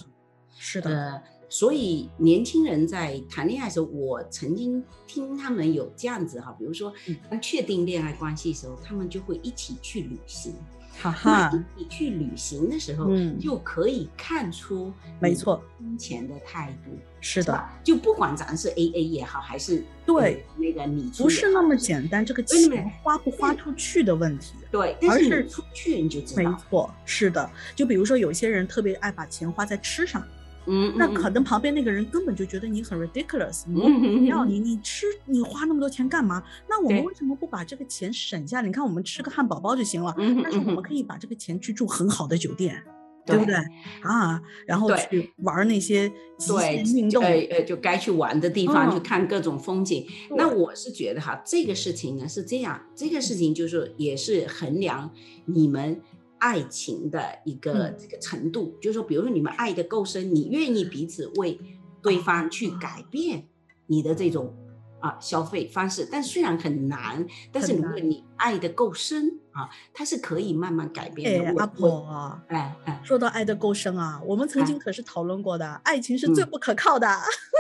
[0.57, 0.89] 是的。
[0.89, 6.93] 呃，所以年轻人在谈恋爱的时候，我曾经听他们有这样子哈，比如说
[7.29, 10.53] 当确定恋爱关系的时候，他们就会一起去旅行。
[11.01, 16.91] 哈哈，你去旅行的时候，嗯就可以看出没错金钱的态度。
[17.19, 24.53] 是的，就不管咱是 A A 也好，还是对那个你不是那么简单，这个钱花不花出去的问题。
[24.71, 26.43] 对，而是出去你就知道。
[26.43, 27.49] 没错，是的。
[27.75, 30.23] 就比如说有些人特别爱把钱花在吃上。
[30.65, 36.41] 嗯，那可能旁边那个人根本就觉得你很 ridiculous，不要你你吃你花那么多钱干嘛？
[36.69, 38.61] 那我们为什么不把这个钱省下？
[38.61, 42.81] 你看我们吃个汉堡包就行了，但是我们可以把这个钱去住很好的酒店，
[43.25, 43.55] 对不对？
[44.01, 50.07] 啊，然后去玩那些极限运动，呃呃，就该去玩的地方，去看各种风景。
[50.37, 55.11] 那我是觉得哈，这个事情呢是这样，这个事情就是也是衡量
[55.45, 56.01] 你们。
[56.43, 61.57] 爱情的一个这个程度，就是说，比如说你们爱的够深，你愿意彼此为
[62.01, 63.47] 对方去改变
[63.87, 64.53] 你的这种
[64.99, 66.05] 啊消费方式。
[66.11, 71.61] 但虽然很难，但是如果你爱的够深啊，它是可以慢慢改变的。
[71.61, 77.07] 阿婆，哎哎，说到爱的够深啊，我们曾经可是讨论过的，爱情是最不可靠的。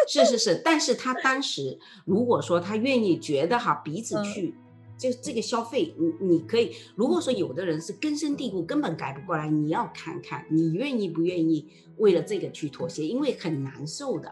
[0.09, 4.53] 是是是，但是他当时如果说他愿意觉得哈彼此去。
[4.97, 14.31] 就这个消费，你你可以，如果说有的人是根深蒂固，根本改不过来，你要看看你愿意不愿意为了这个去妥协，因为很难受的。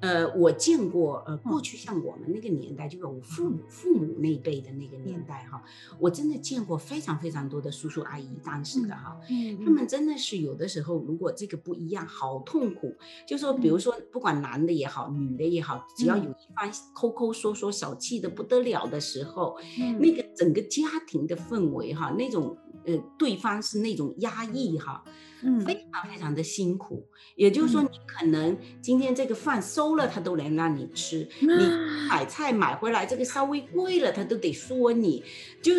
[0.00, 5.62] 呃，我见过，呃，过去像我们那个年代，就是我父母父母那一辈的那个年代哈，
[5.98, 12.94] 我真的见过非常非常多的叔叔阿姨，当时的哈，嗯，他们真的是有的时候，如果这个不一样，好痛苦。
[13.26, 19.58] 就说，比如说，不管男的也好，女的也好，只要有一方抠抠缩缩、小气的不得了的时候，
[19.98, 25.04] 那个整个家庭的氛围哈，那种呃，对方是那种压抑哈。
[25.42, 31.48] 嗯，非常非常的辛苦，也就是说，你可能今天这个饭收了，他都能让你吃；你
[32.08, 35.22] 买菜买回来，这个稍微贵了，他都得说你。
[35.62, 35.74] 就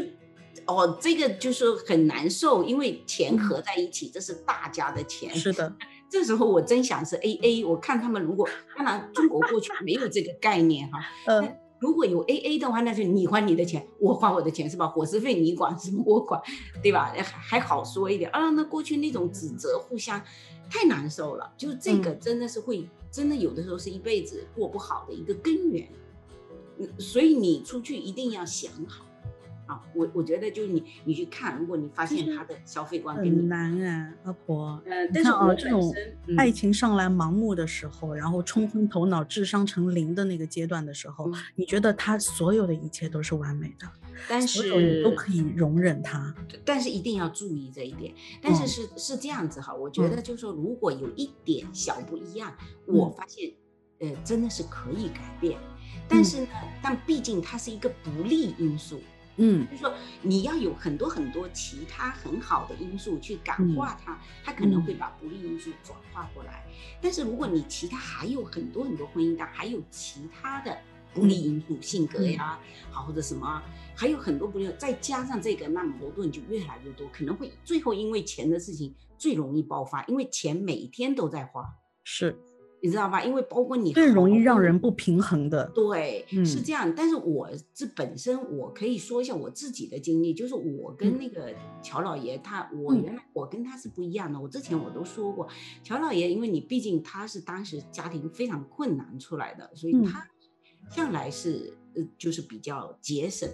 [0.68, 5.36] 哦，这个就是很难受，因为钱合在一起，这是大家的钱。
[5.36, 5.76] 是的，
[6.08, 7.66] 这时候我真想是 A A。
[7.66, 11.00] 我看他们如果，当然中国过去没有这个概念哈。
[11.26, 11.58] 嗯。
[11.80, 14.88] 如果有 A A 的话，那就你还你的钱，我还我的钱，是吧？
[14.88, 16.42] 伙食费你管，什么我管，
[16.82, 17.14] 对吧？
[17.16, 18.50] 还还好说一点啊。
[18.50, 20.22] 那过去那种指责，互相
[20.70, 21.54] 太难受了。
[21.58, 25.88] 就这个真的是会，真的有的时候是一辈子过不好的一个根源。
[27.00, 29.07] 所以你出去一定要想好。
[29.68, 34.82] 啊，我我觉得就是你，你去看，如果你发现他的消费观很难啊，阿婆。
[34.86, 35.94] 嗯，但是啊，这种
[36.38, 43.88] 爱情上来盲目的时候，然后冲昏头脑、智商成零的那个阶段的时候，你觉得他所有的一切都是完美的，
[44.28, 48.14] 但是你都可以容忍他，但是一定要注意这一点。
[48.42, 53.52] 但是是是这样子哈，我觉得就是说，如果有一点小不一样，我发现，
[54.00, 55.58] 呃，真的是可以改变。
[56.08, 56.48] 但是呢，
[56.82, 59.02] 但毕竟它是一个不利因素。
[59.38, 66.66] 嗯，就是说你要有很多很多其他很好的因素去感化它，它可能会把不利因素转化过来。
[67.02, 70.78] 但是如果你其他还有很多很多婚姻当还有其他的
[71.14, 72.60] 不利因素，性格呀，
[72.92, 73.62] 好或者什么，
[73.96, 81.64] 还有很多不利，再加上这个，那矛盾就越来越多，可能会最后因为钱的事情最容易爆发，因为钱每天都在花。
[82.04, 82.38] 是。
[82.80, 83.24] 你知道吧？
[83.24, 86.94] 因为包括你最容易让人不平衡的，对，是这样。
[86.96, 94.40] 但是我这本身，我可以说一下我自己的经历，就是我跟那个乔老爷他，我原来我跟他是不一样的。
[94.40, 95.48] 我之前我都说过，
[95.84, 100.28] 乔老爷，因为你毕竟他是当时家庭非常困难出来的，所以他
[100.92, 103.50] 向来是呃就是比较节省。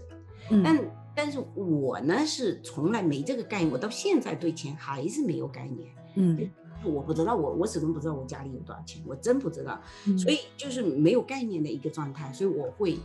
[0.62, 0.78] 但
[1.16, 5.90] 但是我呢是从来没这个概念，我到现在对钱还是没有概念。
[6.16, 6.50] 嗯。
[6.92, 9.80] 我不知道，我我始终不知道我家里有多少钱，我真不知道，
[10.18, 12.98] 所以就是没有概念的一个状态，所以我会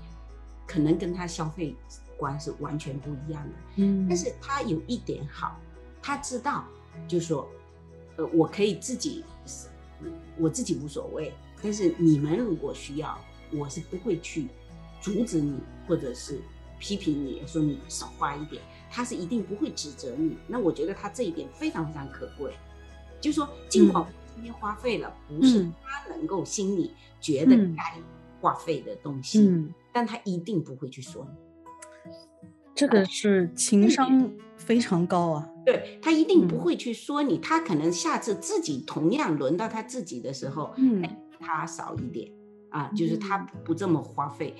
[0.67, 1.75] 可能跟他消费
[2.17, 3.55] 观是完全不一样的。
[3.77, 5.59] 嗯，但是他有一点好，
[6.03, 6.65] 他知道，
[7.07, 7.49] 就是说，
[8.17, 9.25] 呃，我可以自己，
[10.39, 13.19] 我自己无所谓，但是你们如果需要，
[13.53, 14.49] 我是不会去
[15.01, 16.41] 阻止你，或者是
[16.79, 20.37] 批评你说你少花一点，他是一定不会指责你。
[20.47, 22.53] 那我觉得他这一点非常非常可贵。
[23.21, 27.95] 就说，尽管今天花费了，不是他能够心里觉得该
[28.41, 32.11] 花费的东西，但他一定不会去说你。
[32.75, 35.51] 这个是情商非常高啊！
[35.67, 41.03] 对他一定不会去说你，他可能下次自己同样轮到他自己的时候，嗯，
[41.41, 42.31] 他少一点
[42.71, 44.55] 啊，就是他不这么花费。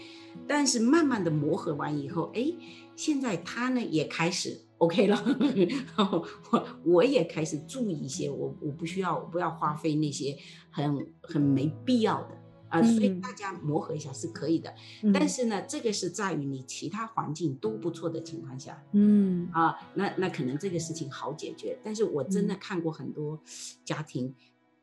[0.49, 2.53] 但是慢慢的磨合完以后，哎，
[2.97, 4.63] 现在他呢也开始。
[4.79, 5.21] OK 了，
[5.97, 10.37] 然后我我也开始注意一些，我我不需要不要花费那些
[10.71, 12.39] 很很没必要的
[12.69, 14.73] 啊，所以大家磨合一下是可以的。
[15.13, 21.77] 但是呢，这个是在于你其他环境都不错的情况下，嗯啊，那那可能这个事情好解决。
[21.83, 23.41] 但是我真的看过很多
[23.85, 24.33] 家庭，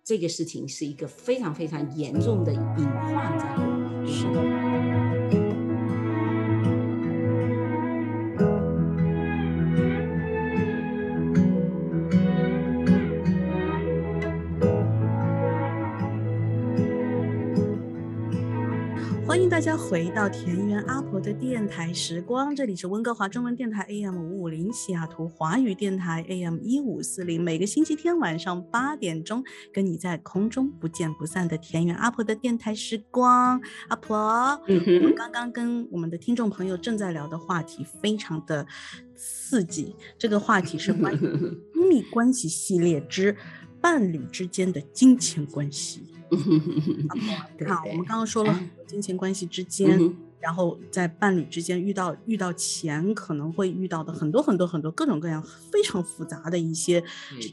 [0.03, 3.55] 这个事情是一个非常非常严重的隐患在。
[4.05, 5.04] 是的。
[19.55, 29.41] 大家回到田园阿婆的电台时光，这里是温哥华中文电台 AM 五五零，西雅图华语电台 AM 一五四零，每个星期天晚上八点钟，
[29.71, 33.61] 跟你在空中不见不散的田园阿婆的电台时光。
[33.87, 34.17] 阿婆，
[34.67, 38.67] 我们刚刚跟我们的听众朋友正在聊的话题非常的
[39.15, 41.19] 刺激，这个话题是关于
[41.73, 43.33] 亲密关系系列之
[43.79, 46.11] 伴侣之间的金钱关系。
[47.67, 57.03] 好，我们刚刚说了很多金钱关系之间，然后在伴侣之间遇到遇到钱可能会遇到的很多很多很多各种各样非常复杂的一些，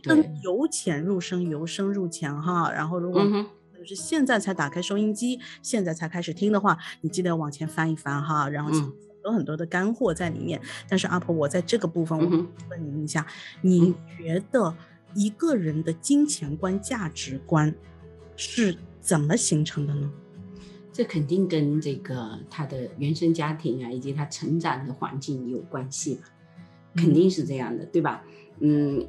[0.03, 2.71] 跟由浅入深，由深入浅哈。
[2.73, 3.23] 然后如果
[3.77, 10.61] 就是现在才打开收音机，现在才开始听的话，你记得往前翻一翻哈，然后很多很多的干货在里面。
[10.89, 12.25] 但是阿婆，我在这个部分我
[12.71, 13.27] 问您一下，
[13.61, 14.75] 你觉得
[15.15, 17.75] 一个人的金钱观、价值观？
[18.51, 20.11] 是怎么形成的呢？
[20.93, 26.23] 这肯定跟这个他的原生家庭啊，以及他成长的环境有关系吧，
[26.97, 28.23] 肯定是这样的，对吧？
[28.27, 28.31] 嗯，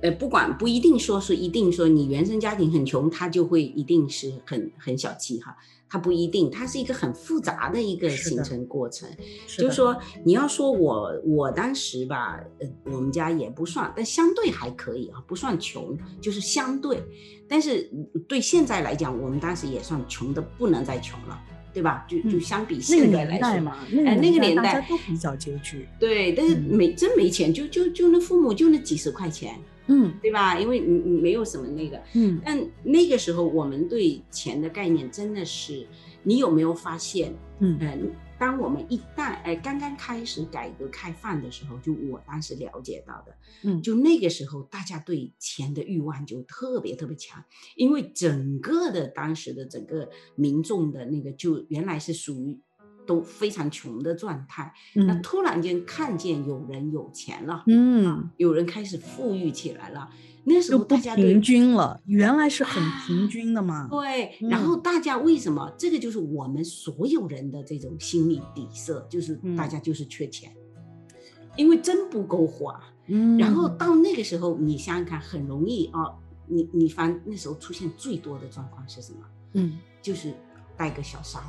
[0.01, 5.55] 呃，不管不一定说是一定说你原生家庭很穷，他就会一定是很很小气哈。
[5.89, 9.07] 他不一定，它是一个很复杂的一个形成过程。
[9.45, 16.99] 就是说，你要说我我当时吧，呃，我们家也不算，但相对还可以啊，不算穷，就是相对。
[17.47, 17.87] 但是
[18.27, 21.39] 对现在来讲，我们当时也算穷的不能再穷了，
[21.73, 22.05] 对吧？
[22.07, 25.87] 就就相比现在来说嘛，哎，那个年代大家都比较拮据。
[25.99, 29.55] 对，但是没真没钱，就就就那父母就那几十块钱。
[29.87, 30.57] 嗯，对吧？
[30.57, 35.85] 因为你你没有什么那个，嗯，但那个时候我们对钱的概念真的是
[36.23, 37.33] 你有没有发现？
[37.59, 43.81] 嗯嗯，当我们一旦哎刚刚开始改革开放的时候，就我当时了解到的，嗯。
[43.81, 47.43] 就那个时候大家对钱的欲望就特别特别强，
[47.75, 52.59] 因为整个的当时的整个民众的那个就原来是属于
[53.05, 60.09] 都非常穷的状态，那嗯突然间看见有人有钱了，嗯，有人开始富裕起来了，
[60.45, 63.87] 那时候大家对平均了，原来是很平均的嘛。
[63.89, 65.71] 对，嗯然后大家为什么？
[65.77, 70.51] 这个就是我们所有人的这种心理底色，就是嗯大家就是缺钱，
[71.55, 72.81] 因为真不够花。
[73.07, 76.07] 嗯，然后到那个时候，你想想看，很容易啊，
[76.47, 79.19] 你你反那时候出现最多的状况是什么？
[79.55, 80.33] 嗯就是
[80.75, 81.47] 带个小三儿，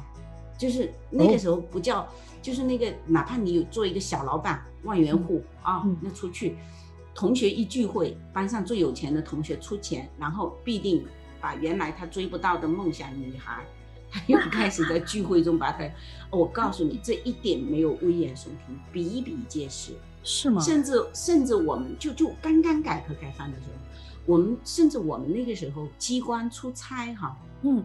[0.57, 2.07] 就是那个时候不叫，
[2.41, 6.57] 就是那个哪怕你有做一个小老板、万元户啊，嗯那出去
[7.15, 11.05] 同学一聚会，班上最有钱的同学出钱，然后必定
[11.41, 13.65] 把原来他追不到的梦想女孩，
[14.11, 15.89] 他又开始在聚会中把他，
[16.31, 19.93] 我告诉你，这一点没有危言耸听，比比皆是。
[20.27, 20.59] 是吗？
[20.63, 23.75] 甚至甚至我们就就刚刚改革开放的时候，
[24.25, 27.85] 我们甚至我们那个时候机关出差哈，嗯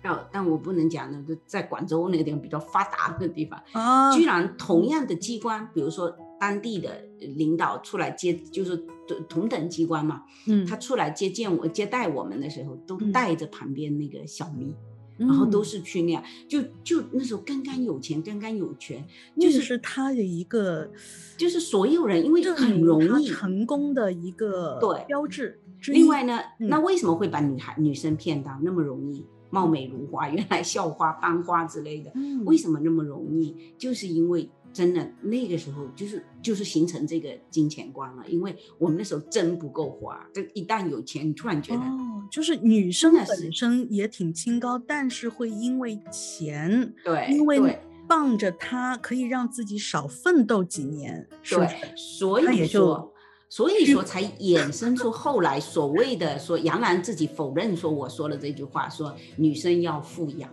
[0.00, 7.04] 但但我不能讲呢，就在广州那个地方比较发达的地方，哦，居然同样的机关，比如说当地的
[7.36, 14.72] 领导出来接，就是同同等机关嘛，嗯，他出来接见我接待我们的时候，都嗯带着旁边那个小咪，
[15.16, 19.04] 然后都嗯是去那样，就就那时候刚刚有钱，刚刚有权，
[19.36, 20.88] 就是是他的一个
[21.36, 23.26] 就是所有人，因为证很容易。
[23.26, 25.60] 成功的一个对标志。
[25.88, 29.26] 另外呢，嗯那为什么会把女孩女生骗到那么容易？
[29.50, 33.54] 貌美如花，原来校花、班花之类的，嗯为什么那么容易？
[33.76, 51.68] 就是因为真的那个时候就是就是形成这个金钱观了，因为我们那时候真不够花，这一旦有钱，你突然觉得、哦，就是女生本身也挺清高，但是会因为钱，对，因为傍着它可以让自己少奋斗几年，是不是？
[51.68, 53.14] 对，所以也就说。
[53.48, 60.50] 所以说才衍生出后来所谓的说杨澜自己否认说我说了这句话，说女生要富养，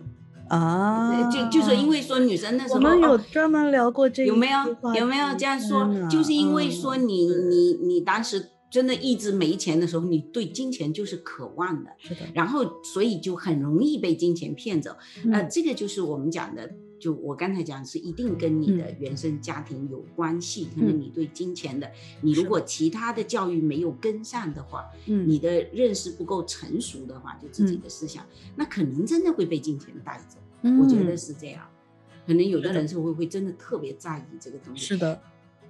[0.48, 4.58] 啊，就就是因为说女生那时候我们有哦专门聊过这有没有
[4.94, 14.90] 有没有这样说就是因为说嗯你是你你当时真的一直没钱的时候，你对金钱就是渴望的，是的，然后所以就很容易被金钱骗走。
[15.32, 21.90] 呃，嗯这个就是我们讲的，就我刚才讲是一定跟你的原生家庭有关系，可能嗯你对金钱的，
[22.22, 25.28] 你如果其他的教育没有跟上的话，嗯。
[25.28, 30.38] 你的认识不够成熟的话，就自己的思想，那可能真的会被金钱带走。
[30.80, 31.66] 我觉得嗯是这样。
[32.26, 35.20] 可能有的人是会会真的特别在意这个东西，是的，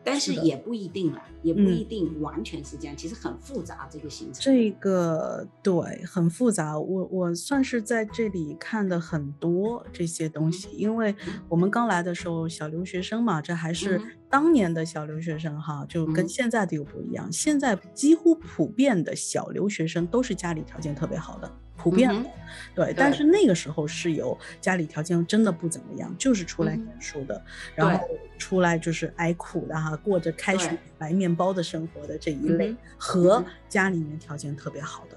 [0.07, 1.67] 但是也不一定啦，也不嗯。
[1.77, 4.41] 一定完全是这样，其实很复杂这个形成。
[4.41, 11.13] 这个对很复杂，我我算是在这里看的很多这些东西，因为
[11.49, 16.29] 我们刚来的时候小留学生嘛，这还是嗯当年的小留学生哈，就跟嗯。
[16.29, 17.31] 现在的又不一样。
[17.33, 21.51] 现在几乎普遍的小留学生都是家里条件特别好的，
[21.91, 22.27] 普遍的嗯
[22.75, 22.95] 对。
[22.97, 27.41] 但是那个时候是有家里条件真的不怎么样，就是出来嗯念书的，
[27.75, 35.17] 然后出来就是挨苦的哈，过着开水白面包的生活的这一类，和家里面条件特别好的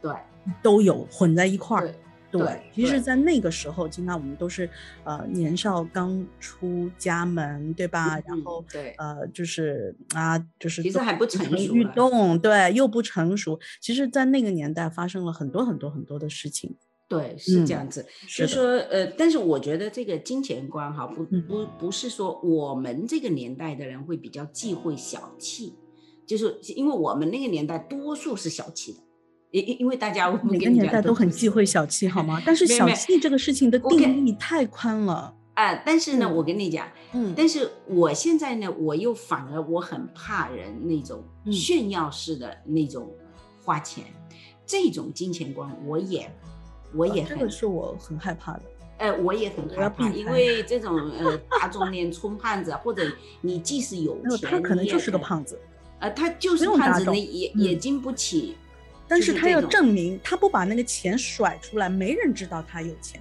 [0.00, 0.12] 对
[0.62, 1.92] 都有混在一块儿。
[2.30, 4.68] 对其实，在那个时候，经常我们都是
[5.04, 8.18] 呃年少刚出家门，对吧？
[8.26, 13.58] 然嗯后对呃，就是啊，就是都其实还不成熟运动，对，又不成熟。
[13.80, 16.76] 其实，在那个年代发生了很多很多很多的事情。
[17.08, 18.06] 对，是嗯这样子。
[18.28, 25.74] 就说呃，但是我觉得这个金钱观哈，不嗯不不是说我们这个年代的人会比较忌讳小气，
[26.24, 29.00] 就是因为我们那个年代多数是小气的，
[29.50, 32.40] 因因因为大家我每个年代都很忌讳小气，好吗？
[32.44, 35.34] 但是小气这个事情的定义太宽了。
[35.54, 43.10] 啊，但是呢，嗯我跟你讲，嗯但是我现在呢，我又反而我很怕人那种嗯炫耀式的那种
[43.62, 44.04] 花钱，
[44.64, 46.30] 这种金钱观我也
[46.94, 48.62] 我也这个是我很害怕的。
[48.98, 53.10] 呃我也很害怕，因为这种呃大中年充胖子，或者
[53.40, 55.58] 你即使有钱，他可能就是个，胖子，
[55.98, 58.56] 呃他就是胖子那，也也嗯经不起，
[59.10, 63.20] 但是他要证明，他不把那个钱甩出来，没人知道他有钱，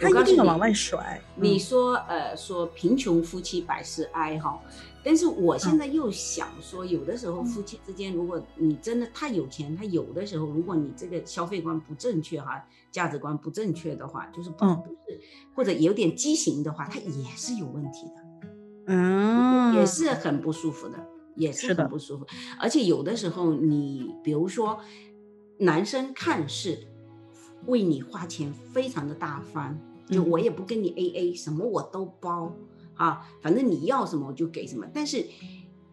[0.00, 1.22] 他一定要往外甩。
[1.36, 4.60] 嗯你说呃说贫穷夫妻百事哀哈，
[5.04, 15.20] 但是我现在又想说，有的时候嗯夫妻之间，如果你真的太有钱，他有的时候如果你这个消费观不正确哈，价值观不正确的话，就是不嗯不是
[15.54, 18.22] 或者有点畸形的话，他也是有问题的。
[18.88, 20.98] 嗯，也是很不舒服的，
[21.36, 22.26] 也是很不舒服。
[22.58, 24.80] 而且有的时候你，比如说，
[25.62, 26.76] 男生看似
[27.66, 32.52] 为你花钱非常的大方，就我也不跟你 A A，什么我都包
[32.94, 34.86] 啊，反正你要什么我就给什么。
[34.92, 35.24] 但是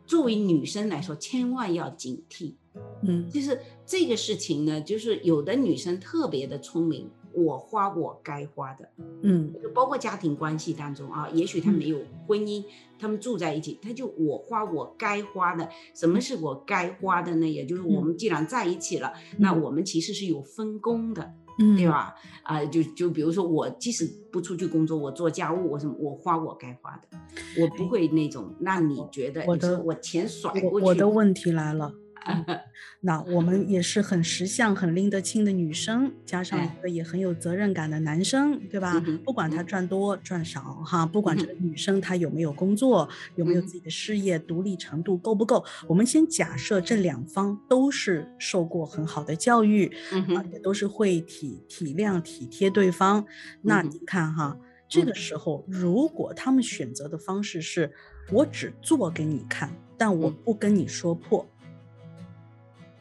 [0.08, 2.56] 作为女生来说，千万要警惕，
[3.04, 7.08] 嗯，就是这个事情呢，就是有的女生特别的聪明。
[7.34, 8.90] 我花我该花的，
[9.22, 12.64] 嗯，就包括家庭关系当中啊，也许他没有婚姻，
[12.98, 15.70] 他们住在一起，他就我花我该花的。
[15.94, 17.48] 什么是我该花的呢？
[17.48, 22.16] 也就是我们既然在一起了，那我们其实是有分工的，嗯对吧？
[22.44, 27.18] 啊，就就比如说我即使不出去工作，我做家务，我什么我花我该花的，
[27.62, 30.86] 我不会那种让你觉得我的我钱甩过去。
[30.86, 31.94] 我的问题来了。
[33.02, 39.04] 那我们也是很识相、很拎得清的女生，加上一个也很有责任感的男生，对吧？
[39.26, 41.54] 不管他赚多赚少，哈，不管这个。
[41.60, 43.70] 女生她有没有工作，有没有自。
[43.70, 49.90] 己的事业，独立程度够不够，我们先假设这两方都是受过很好的教育，
[50.36, 50.60] 啊，也。
[50.60, 53.26] 都是会体体谅、体贴对方。
[53.62, 54.58] 那你看哈，
[54.90, 57.92] 这个时候如果他们选择的方式是，
[58.32, 61.48] 我只做给你看，但我不跟你说破。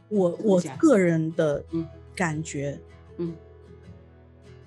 [0.08, 1.64] 我我个人的
[2.14, 2.78] 感觉，
[3.18, 3.34] 嗯，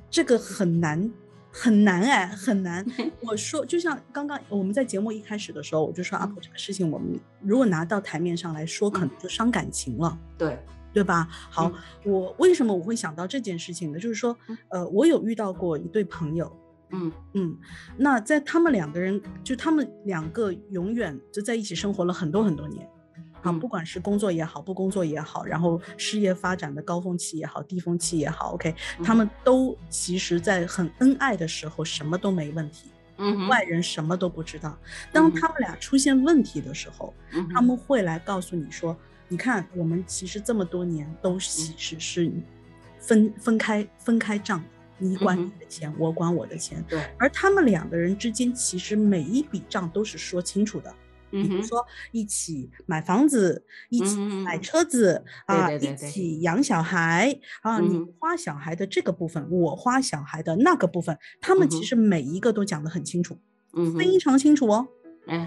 [0.10, 1.12] 这个很难
[1.52, 2.86] 很难哎，很难。
[3.22, 10.58] 我说，就像刚刚我们在节目一开始的时候，我就说阿婆这个事情，我们如果拿到台面上来说，可能就伤感情了，对
[10.94, 11.28] 对吧？
[11.50, 11.72] 好，
[12.06, 14.00] 我为什么我会想到这件事情呢？
[14.00, 14.38] 就是说，
[14.70, 16.52] 呃，我有遇到过一对朋友，
[16.92, 17.58] 嗯嗯，
[17.98, 22.88] 那在他们两个人，就他们两个永远就在一起生活了很多很多年。
[23.42, 34.78] 啊，不管是工作也好，不工作也好，然后事业发展的高峰期也好，低峰期也好，OK，他们都其实，在很恩爱的时候，什么都没问题，嗯，外人什么都不知道。
[35.12, 37.14] 当他们俩出现问题的时候，
[37.54, 38.96] 他们会来告诉你说
[39.28, 42.32] ：“你看，我们其实这么多年都其实是
[43.00, 44.64] 分分开分开账，
[44.98, 46.84] 你管你的钱，我管我的钱。
[46.88, 50.94] 对，而他们两个人之间，其实每一笔账都是说清楚的。”
[51.32, 63.38] 比如说一起买房子，一起买车子啊，一起养小孩啊，你花小孩的这个部分，我花小孩的那个部分，他们其实每一个都讲得很清楚，
[63.98, 64.88] 非常清楚哦，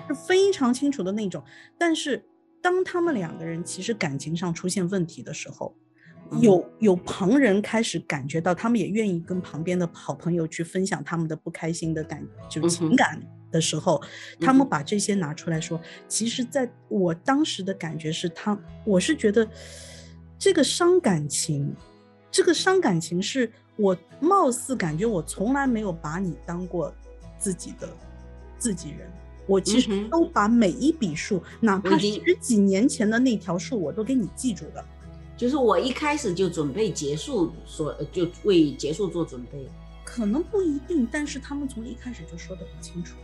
[0.09, 0.15] 是。
[0.15, 1.45] 非常清楚的那种。
[1.79, 2.25] 但是
[2.63, 5.77] 当他们两个人其实感情上出现问题的时候，
[6.41, 13.21] 有有旁人开始感觉到，他们也愿意跟旁边的好朋友去分享他们的不开心的感，就情感。
[13.55, 14.03] 的时候，
[14.41, 19.49] 他们把这些拿出来说，其实在我当时的感觉是他，我是觉得
[20.37, 21.73] 这个伤感情，
[22.33, 26.93] 这个伤感情是我貌似感觉我从来没有把你当过
[27.39, 27.89] 自己的
[28.59, 29.09] 自己人，
[29.47, 34.85] 我其实都把每一笔数，哪怕十几年前的那条数，我都给你记住了。
[35.37, 39.69] 就是我一开始就准备结束，所就为结束做准备，
[40.05, 43.17] 可能不一定，但是他们从一开始就说的很清楚。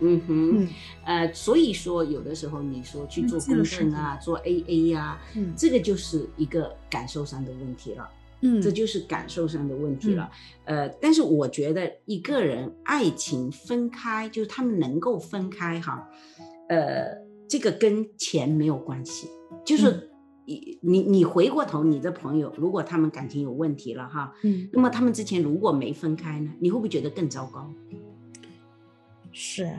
[0.00, 0.68] 嗯哼，
[1.04, 8.08] 呃，所以说有的时候你说去做公证啊，做 AA 呀，嗯，这个就是一个感受上的问题了，
[8.42, 10.30] 嗯，这就是感受上的问题了，
[10.64, 16.08] 呃，但是我觉得一个人爱情分开，就是他们能够分开哈，
[16.68, 17.16] 呃，
[17.48, 19.28] 这个跟钱没有关系，
[19.64, 20.10] 就是
[20.44, 27.68] 你你你回过头，你的朋友如果他们感情有问题了哈，嗯，那么他们之前如果没分开呢，你会不会觉得更糟糕？
[29.32, 29.72] 是，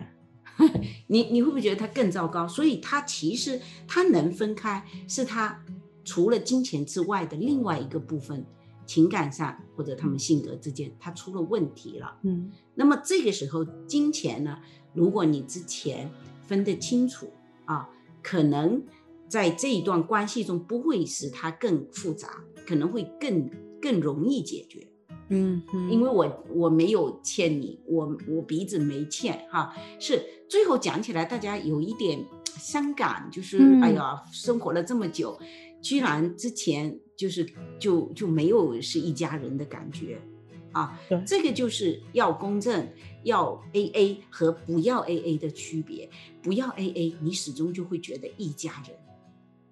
[1.07, 2.47] 你你会不会觉得他更糟糕？
[2.47, 5.63] 所以他其实他能分开，是他
[6.03, 8.45] 除了金钱之外的另外一个部分，
[8.85, 12.17] 情感上或者他们性格之间，他出了问题了。
[12.23, 14.59] 嗯，那么这个时候金钱呢？
[14.93, 16.09] 如果你之前
[16.41, 17.31] 分得清楚
[17.65, 17.89] 啊，
[18.23, 18.83] 可能
[19.27, 24.87] 在这一段关系中不会使它更复杂，可能会更更容易解决。
[25.29, 35.37] 嗯，因为我我没有欠你，我我鼻子没欠哈，是最后讲起来大家有一点伤感，就是哎呀，生活了这么久，
[35.81, 37.47] 居然之前就是
[37.79, 40.19] 就就没有是一家人的感觉，
[40.71, 42.87] 啊，这个就是要公正，
[43.23, 46.09] 要 A A 和不要 A A 的区别，
[46.41, 48.97] 不要 A A，你始终就会觉得一家人。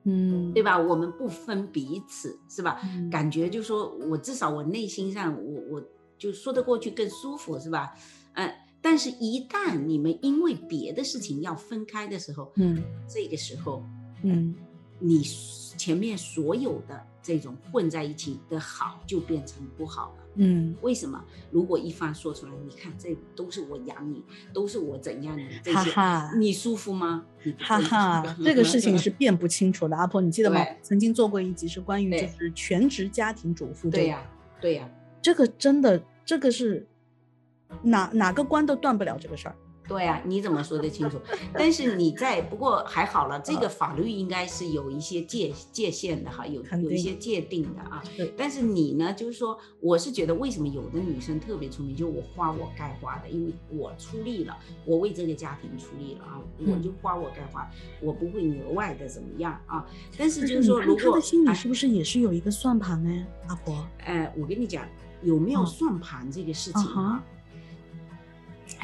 [0.10, 0.80] 嗯，对吧？
[0.80, 2.80] 我们不分彼此，是吧？
[3.12, 5.84] 感觉就说我至少我内心上，我我
[6.18, 7.93] 就说得过去更舒服，是吧？
[8.36, 8.49] 嗯，
[8.82, 13.84] 但是，一旦你们因为别的事情要分开的时候，嗯，这个时候，
[14.24, 14.55] 嗯，
[14.99, 15.22] 你
[15.78, 20.23] 前面所有的这种混在一起的好，就变成不好了。
[20.36, 21.21] 嗯，为什么？
[21.51, 24.23] 如果一方说出来，你看这都是我养你，
[24.53, 25.91] 都是我怎样你这些，
[26.38, 27.25] 你舒服吗？
[27.59, 29.97] 哈哈，这个事情是辨不清楚的。
[29.97, 30.65] 阿婆，你记得吗？
[30.82, 33.89] 曾经做过一集是关于就是全职家庭主妇。
[33.89, 34.23] 对呀，
[34.61, 34.89] 对呀，
[35.21, 36.88] 这个真的，这个是
[37.82, 39.55] 哪哪个关都断不了这个事儿。
[39.88, 41.20] 对啊，你怎么说得清楚？
[41.54, 48.04] 但是你在不过还好了，这个法律应该是有一些界界限的哈，有有一些界定的啊。
[48.16, 48.34] 对。
[48.38, 57.70] 但是你呢，就是说，我是觉得为什么有的女生特别出名，就我花我该花的，因为我出力了，我为这个家庭出力了啊，我就花我该花，
[58.02, 59.86] 我不会额外的怎么样啊。
[60.18, 63.88] 但是就是说，如果他的心里是不是也是有一个算盘呢，阿婆？
[64.00, 64.86] 哎，我跟你讲，
[65.22, 67.24] 有没有算盘这个事情啊？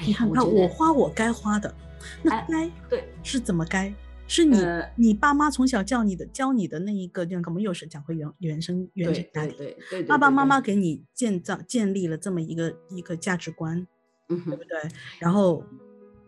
[0.05, 1.73] 你看看，我花我该花的，
[2.21, 3.93] 那该对是怎么该？
[4.25, 4.57] 是你
[4.95, 13.85] 你爸妈从小教你的教你的那一个，那个我们又是讲回原原生原生家庭，对对，爸爸妈妈给你建造建立了这么一个一个价值观，
[14.29, 14.79] 嗯对不对？
[15.19, 15.63] 然后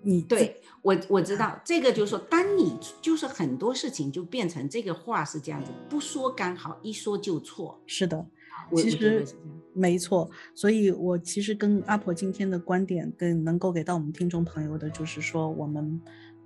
[0.01, 8.23] 你对我我知道这个，就是说，当你就是很多事情就变成这个话是这样子，不说刚好，一说就错，是的。
[8.75, 9.25] 其实
[9.73, 15.99] 没错，所以我其实跟阿婆今天的观点，跟能够给到我们听众朋友的，就是说，我们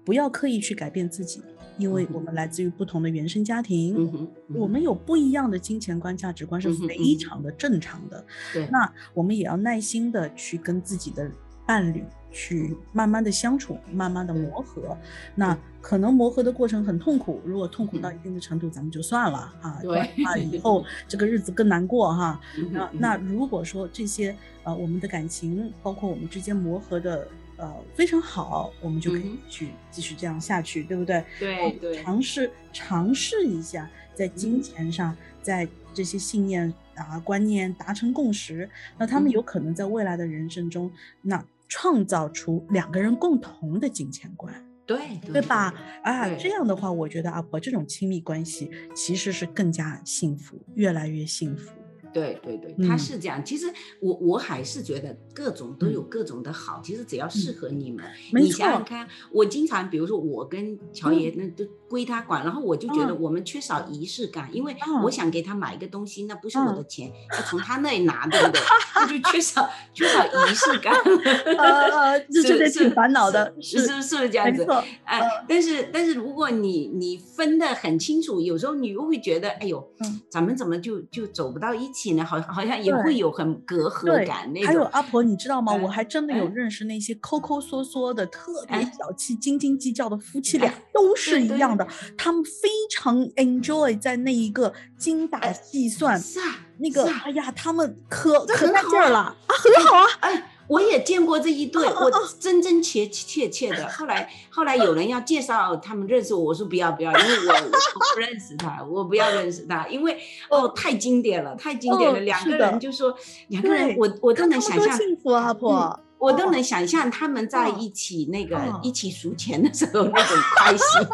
[0.04, 1.44] 不要刻意去改变自己，
[1.78, 2.48] 因为我们来。
[2.48, 4.80] 自于不同的原生家庭，我们。
[4.82, 8.26] 有不一样的金钱观、价值观是非常的正常的。
[8.54, 11.30] 对，那我们也要耐心的去跟自己的
[11.70, 12.04] 伴侣。
[12.32, 14.96] 去慢慢的相处，慢慢的磨合，
[15.34, 17.42] 那可能磨合的过程很痛苦。
[17.44, 19.80] 如果痛苦到一定的程度，咱们就算了啊。
[19.82, 22.40] 对，啊，以后 这个日子更难过哈。
[22.70, 31.26] 那那如果说这些呃我们的感情，包括我们之间磨合的呃非常好，我们就可以去继续这样下去，对不对？
[31.40, 32.04] 对对。
[32.04, 40.92] 尝试尝试一下，在金钱上，在这些信念啊观念达成共识，那他们有可能在未来的人生中
[41.24, 41.44] 那。
[41.70, 44.54] 创造出两个人共同的金钱观，
[44.86, 45.00] 对
[45.32, 45.74] 对吧？
[46.04, 51.72] 啊，这样的话，我觉得阿婆这种亲密关系其实是更加幸福，越来越幸福。
[52.12, 53.46] 对对对，他是这样。
[53.46, 56.82] 其实我我还是觉得各种都有各种的好。
[56.84, 58.04] 其实只要适合你们，
[58.34, 61.64] 你想想看，我经常比如说我跟乔爷那都。
[61.90, 68.62] 归他管，然后我就觉得我们缺少仪式感，因为我想给他买一个东西，那不是我的钱，要从他那里拿，对不对？
[68.96, 70.94] 那就缺少缺少仪式感，
[71.58, 74.68] 呃，这是挺烦恼的，是是是不是这样子？
[75.04, 79.84] 哎，但是但是如果你你分得很清楚，有时候你又会觉得，哎呦，
[80.30, 82.24] 咱们怎么就就走不到一起呢？
[82.24, 84.68] 好好像也会有很隔阂感那种。
[84.68, 85.74] 还有阿婆，你知道吗？
[85.74, 91.79] 我还真的有认识那些抠抠缩缩的、特别小气、斤斤计较的夫妻俩，都是一样。
[92.18, 103.88] 他们非常 enjoy 在那一个精打细算，是啊，那个哎呀，他们可可带劲儿了啊，很好啊，哎，我也见过这一对，我真真切切切的。
[103.90, 110.18] 后来后来有人要介绍他们认识我，我说不要不要，因为我我不认识他，我不要认识他，因为
[110.50, 113.16] 哦太经典了，太经典了，两个人就说
[113.48, 116.00] 两个人，我我都能想象幸福啊，婆。
[116.20, 121.08] 我都能想象他们在一起那个一起数钱的时候那种开心，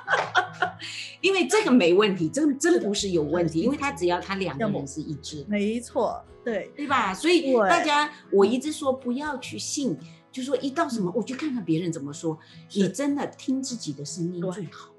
[1.20, 6.72] 因为这个没问题，真真不是有问题，因为他只要他两个人是一致，没错，对。
[6.74, 7.12] 对吧？
[7.12, 9.96] 所以大家我一直说不要去信，
[10.32, 12.38] 就说一到什么我去看看别人怎么说，
[12.72, 14.90] 你真的听自己的声音最好，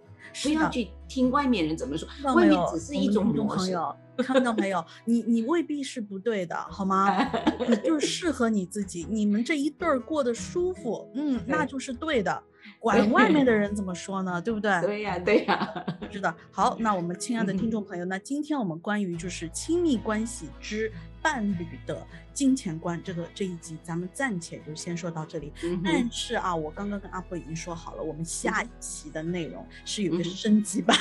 [0.44, 3.78] 不要去听外面人怎么说，外面只是一种模式。
[4.18, 4.84] 看到没有？
[5.06, 7.28] 你你未必是不对的，好吗？
[7.68, 12.44] 你就适合你自己，你们这一对儿过得舒服， 嗯，那就是对的。
[12.80, 14.42] 管外面的人怎么说呢？
[14.42, 14.82] 对不对？
[14.82, 16.34] 对呀，对呀，是的。
[16.52, 20.92] 好，那我们亲爱的听众朋友，那今天我们关于就是亲密关系之
[21.22, 25.54] 伴侣的金钱观这个这一集，咱们暂且就先说到这里。
[25.84, 30.98] 但是啊，我刚刚跟阿婆已经说好了，我们下一期的内容是有个升级版，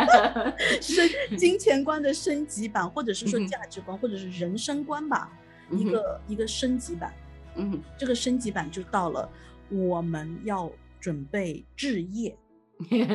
[0.80, 5.30] 升金钱观的升级版，或者是说价值观，或者是人生观吧，
[5.70, 7.12] 一个一个升级版。
[7.56, 9.28] 嗯，这个升级版就到了
[9.68, 10.70] 我们要。
[11.04, 12.34] 准备置业，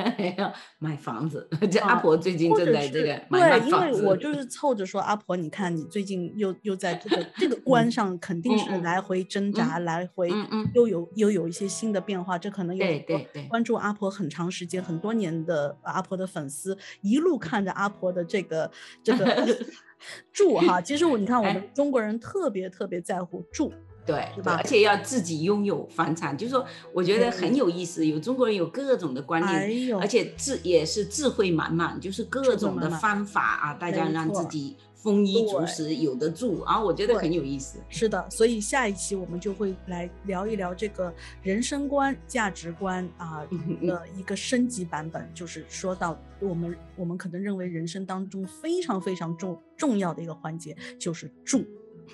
[0.78, 1.50] 买房子。
[1.72, 10.30] 这阿婆最近正在这个对，因为我就是凑着说，阿婆，你看你最近又又在这个这个 关上，肯定是来回挣扎，来回
[10.76, 12.38] 又有又有一些新的变化。
[12.38, 18.70] 这可能有对对对，关注阿婆很长时间、很多年的阿婆的粉丝，一路看着阿婆的这个
[19.04, 19.48] 这个
[20.32, 20.80] 住哈。
[20.80, 23.74] 其实我你看，我们中国人特别特别在乎住。
[24.06, 28.06] 对，对，而且要自己拥有房产，就是说，我觉得很有意思。
[28.06, 37.78] 有中国人有各种的观念，而且智也是智慧满满，就是各种的方法啊，大家让自己丰衣足食，有得住啊，我觉得很有意思。
[37.88, 43.46] 是的，所以下一期我们就会来聊一聊这个人生观、价值观啊
[43.82, 51.64] 的一个升级版本，就是说到我们我们可能认为人生当中非常非常重重要的一个环节，就是住。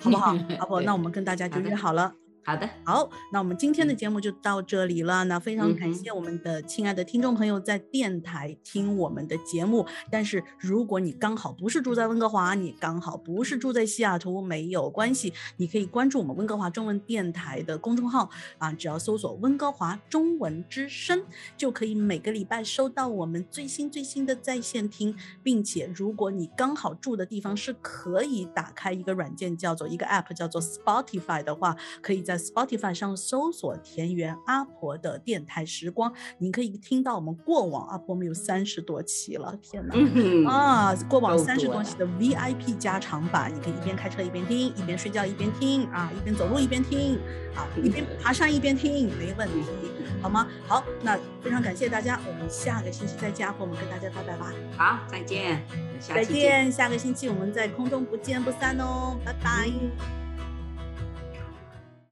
[0.00, 0.36] 好不好？
[0.58, 2.12] 阿婆，那我们跟大家就约好了。
[2.46, 5.24] 好的，好，那我们今天的节目就到这里了。
[5.24, 9.84] 那非常感谢我们的亲爱的听众朋友在电台听我们的节目。
[10.12, 21.24] 但是如果你刚好不是住在温哥华，你刚好不是住在西雅图，没有关系，你可以关注我们温哥华中文电台的公众号啊，只要搜索“温哥华中文之声”，
[21.58, 25.16] 就可以每个礼拜收到我们最新最新的在线听。
[25.42, 40.94] 并且，如果你刚好住的地方是可以打开一个软件，叫做一个 App 叫做 Spotify 的话，可以在 Spotify 上搜索田园阿婆的电台时光，您可以听到我们过往阿婆们有三十多期了，天哪啊！
[41.08, 47.18] 过往三十多期的 VIP 加长版，你可以一边开车一边听，一边睡觉一边听啊，一边走路一边听
[47.54, 49.62] 啊，一边爬山一边听，没问题，
[50.20, 50.46] 好吗？
[50.66, 54.52] 好，那非常感谢大家，我们下个星期再见，和我们跟大家拜拜吧。
[54.76, 55.62] 好，再见，
[56.00, 60.25] 再见，下个星期我们在空中不见不散哦，拜拜。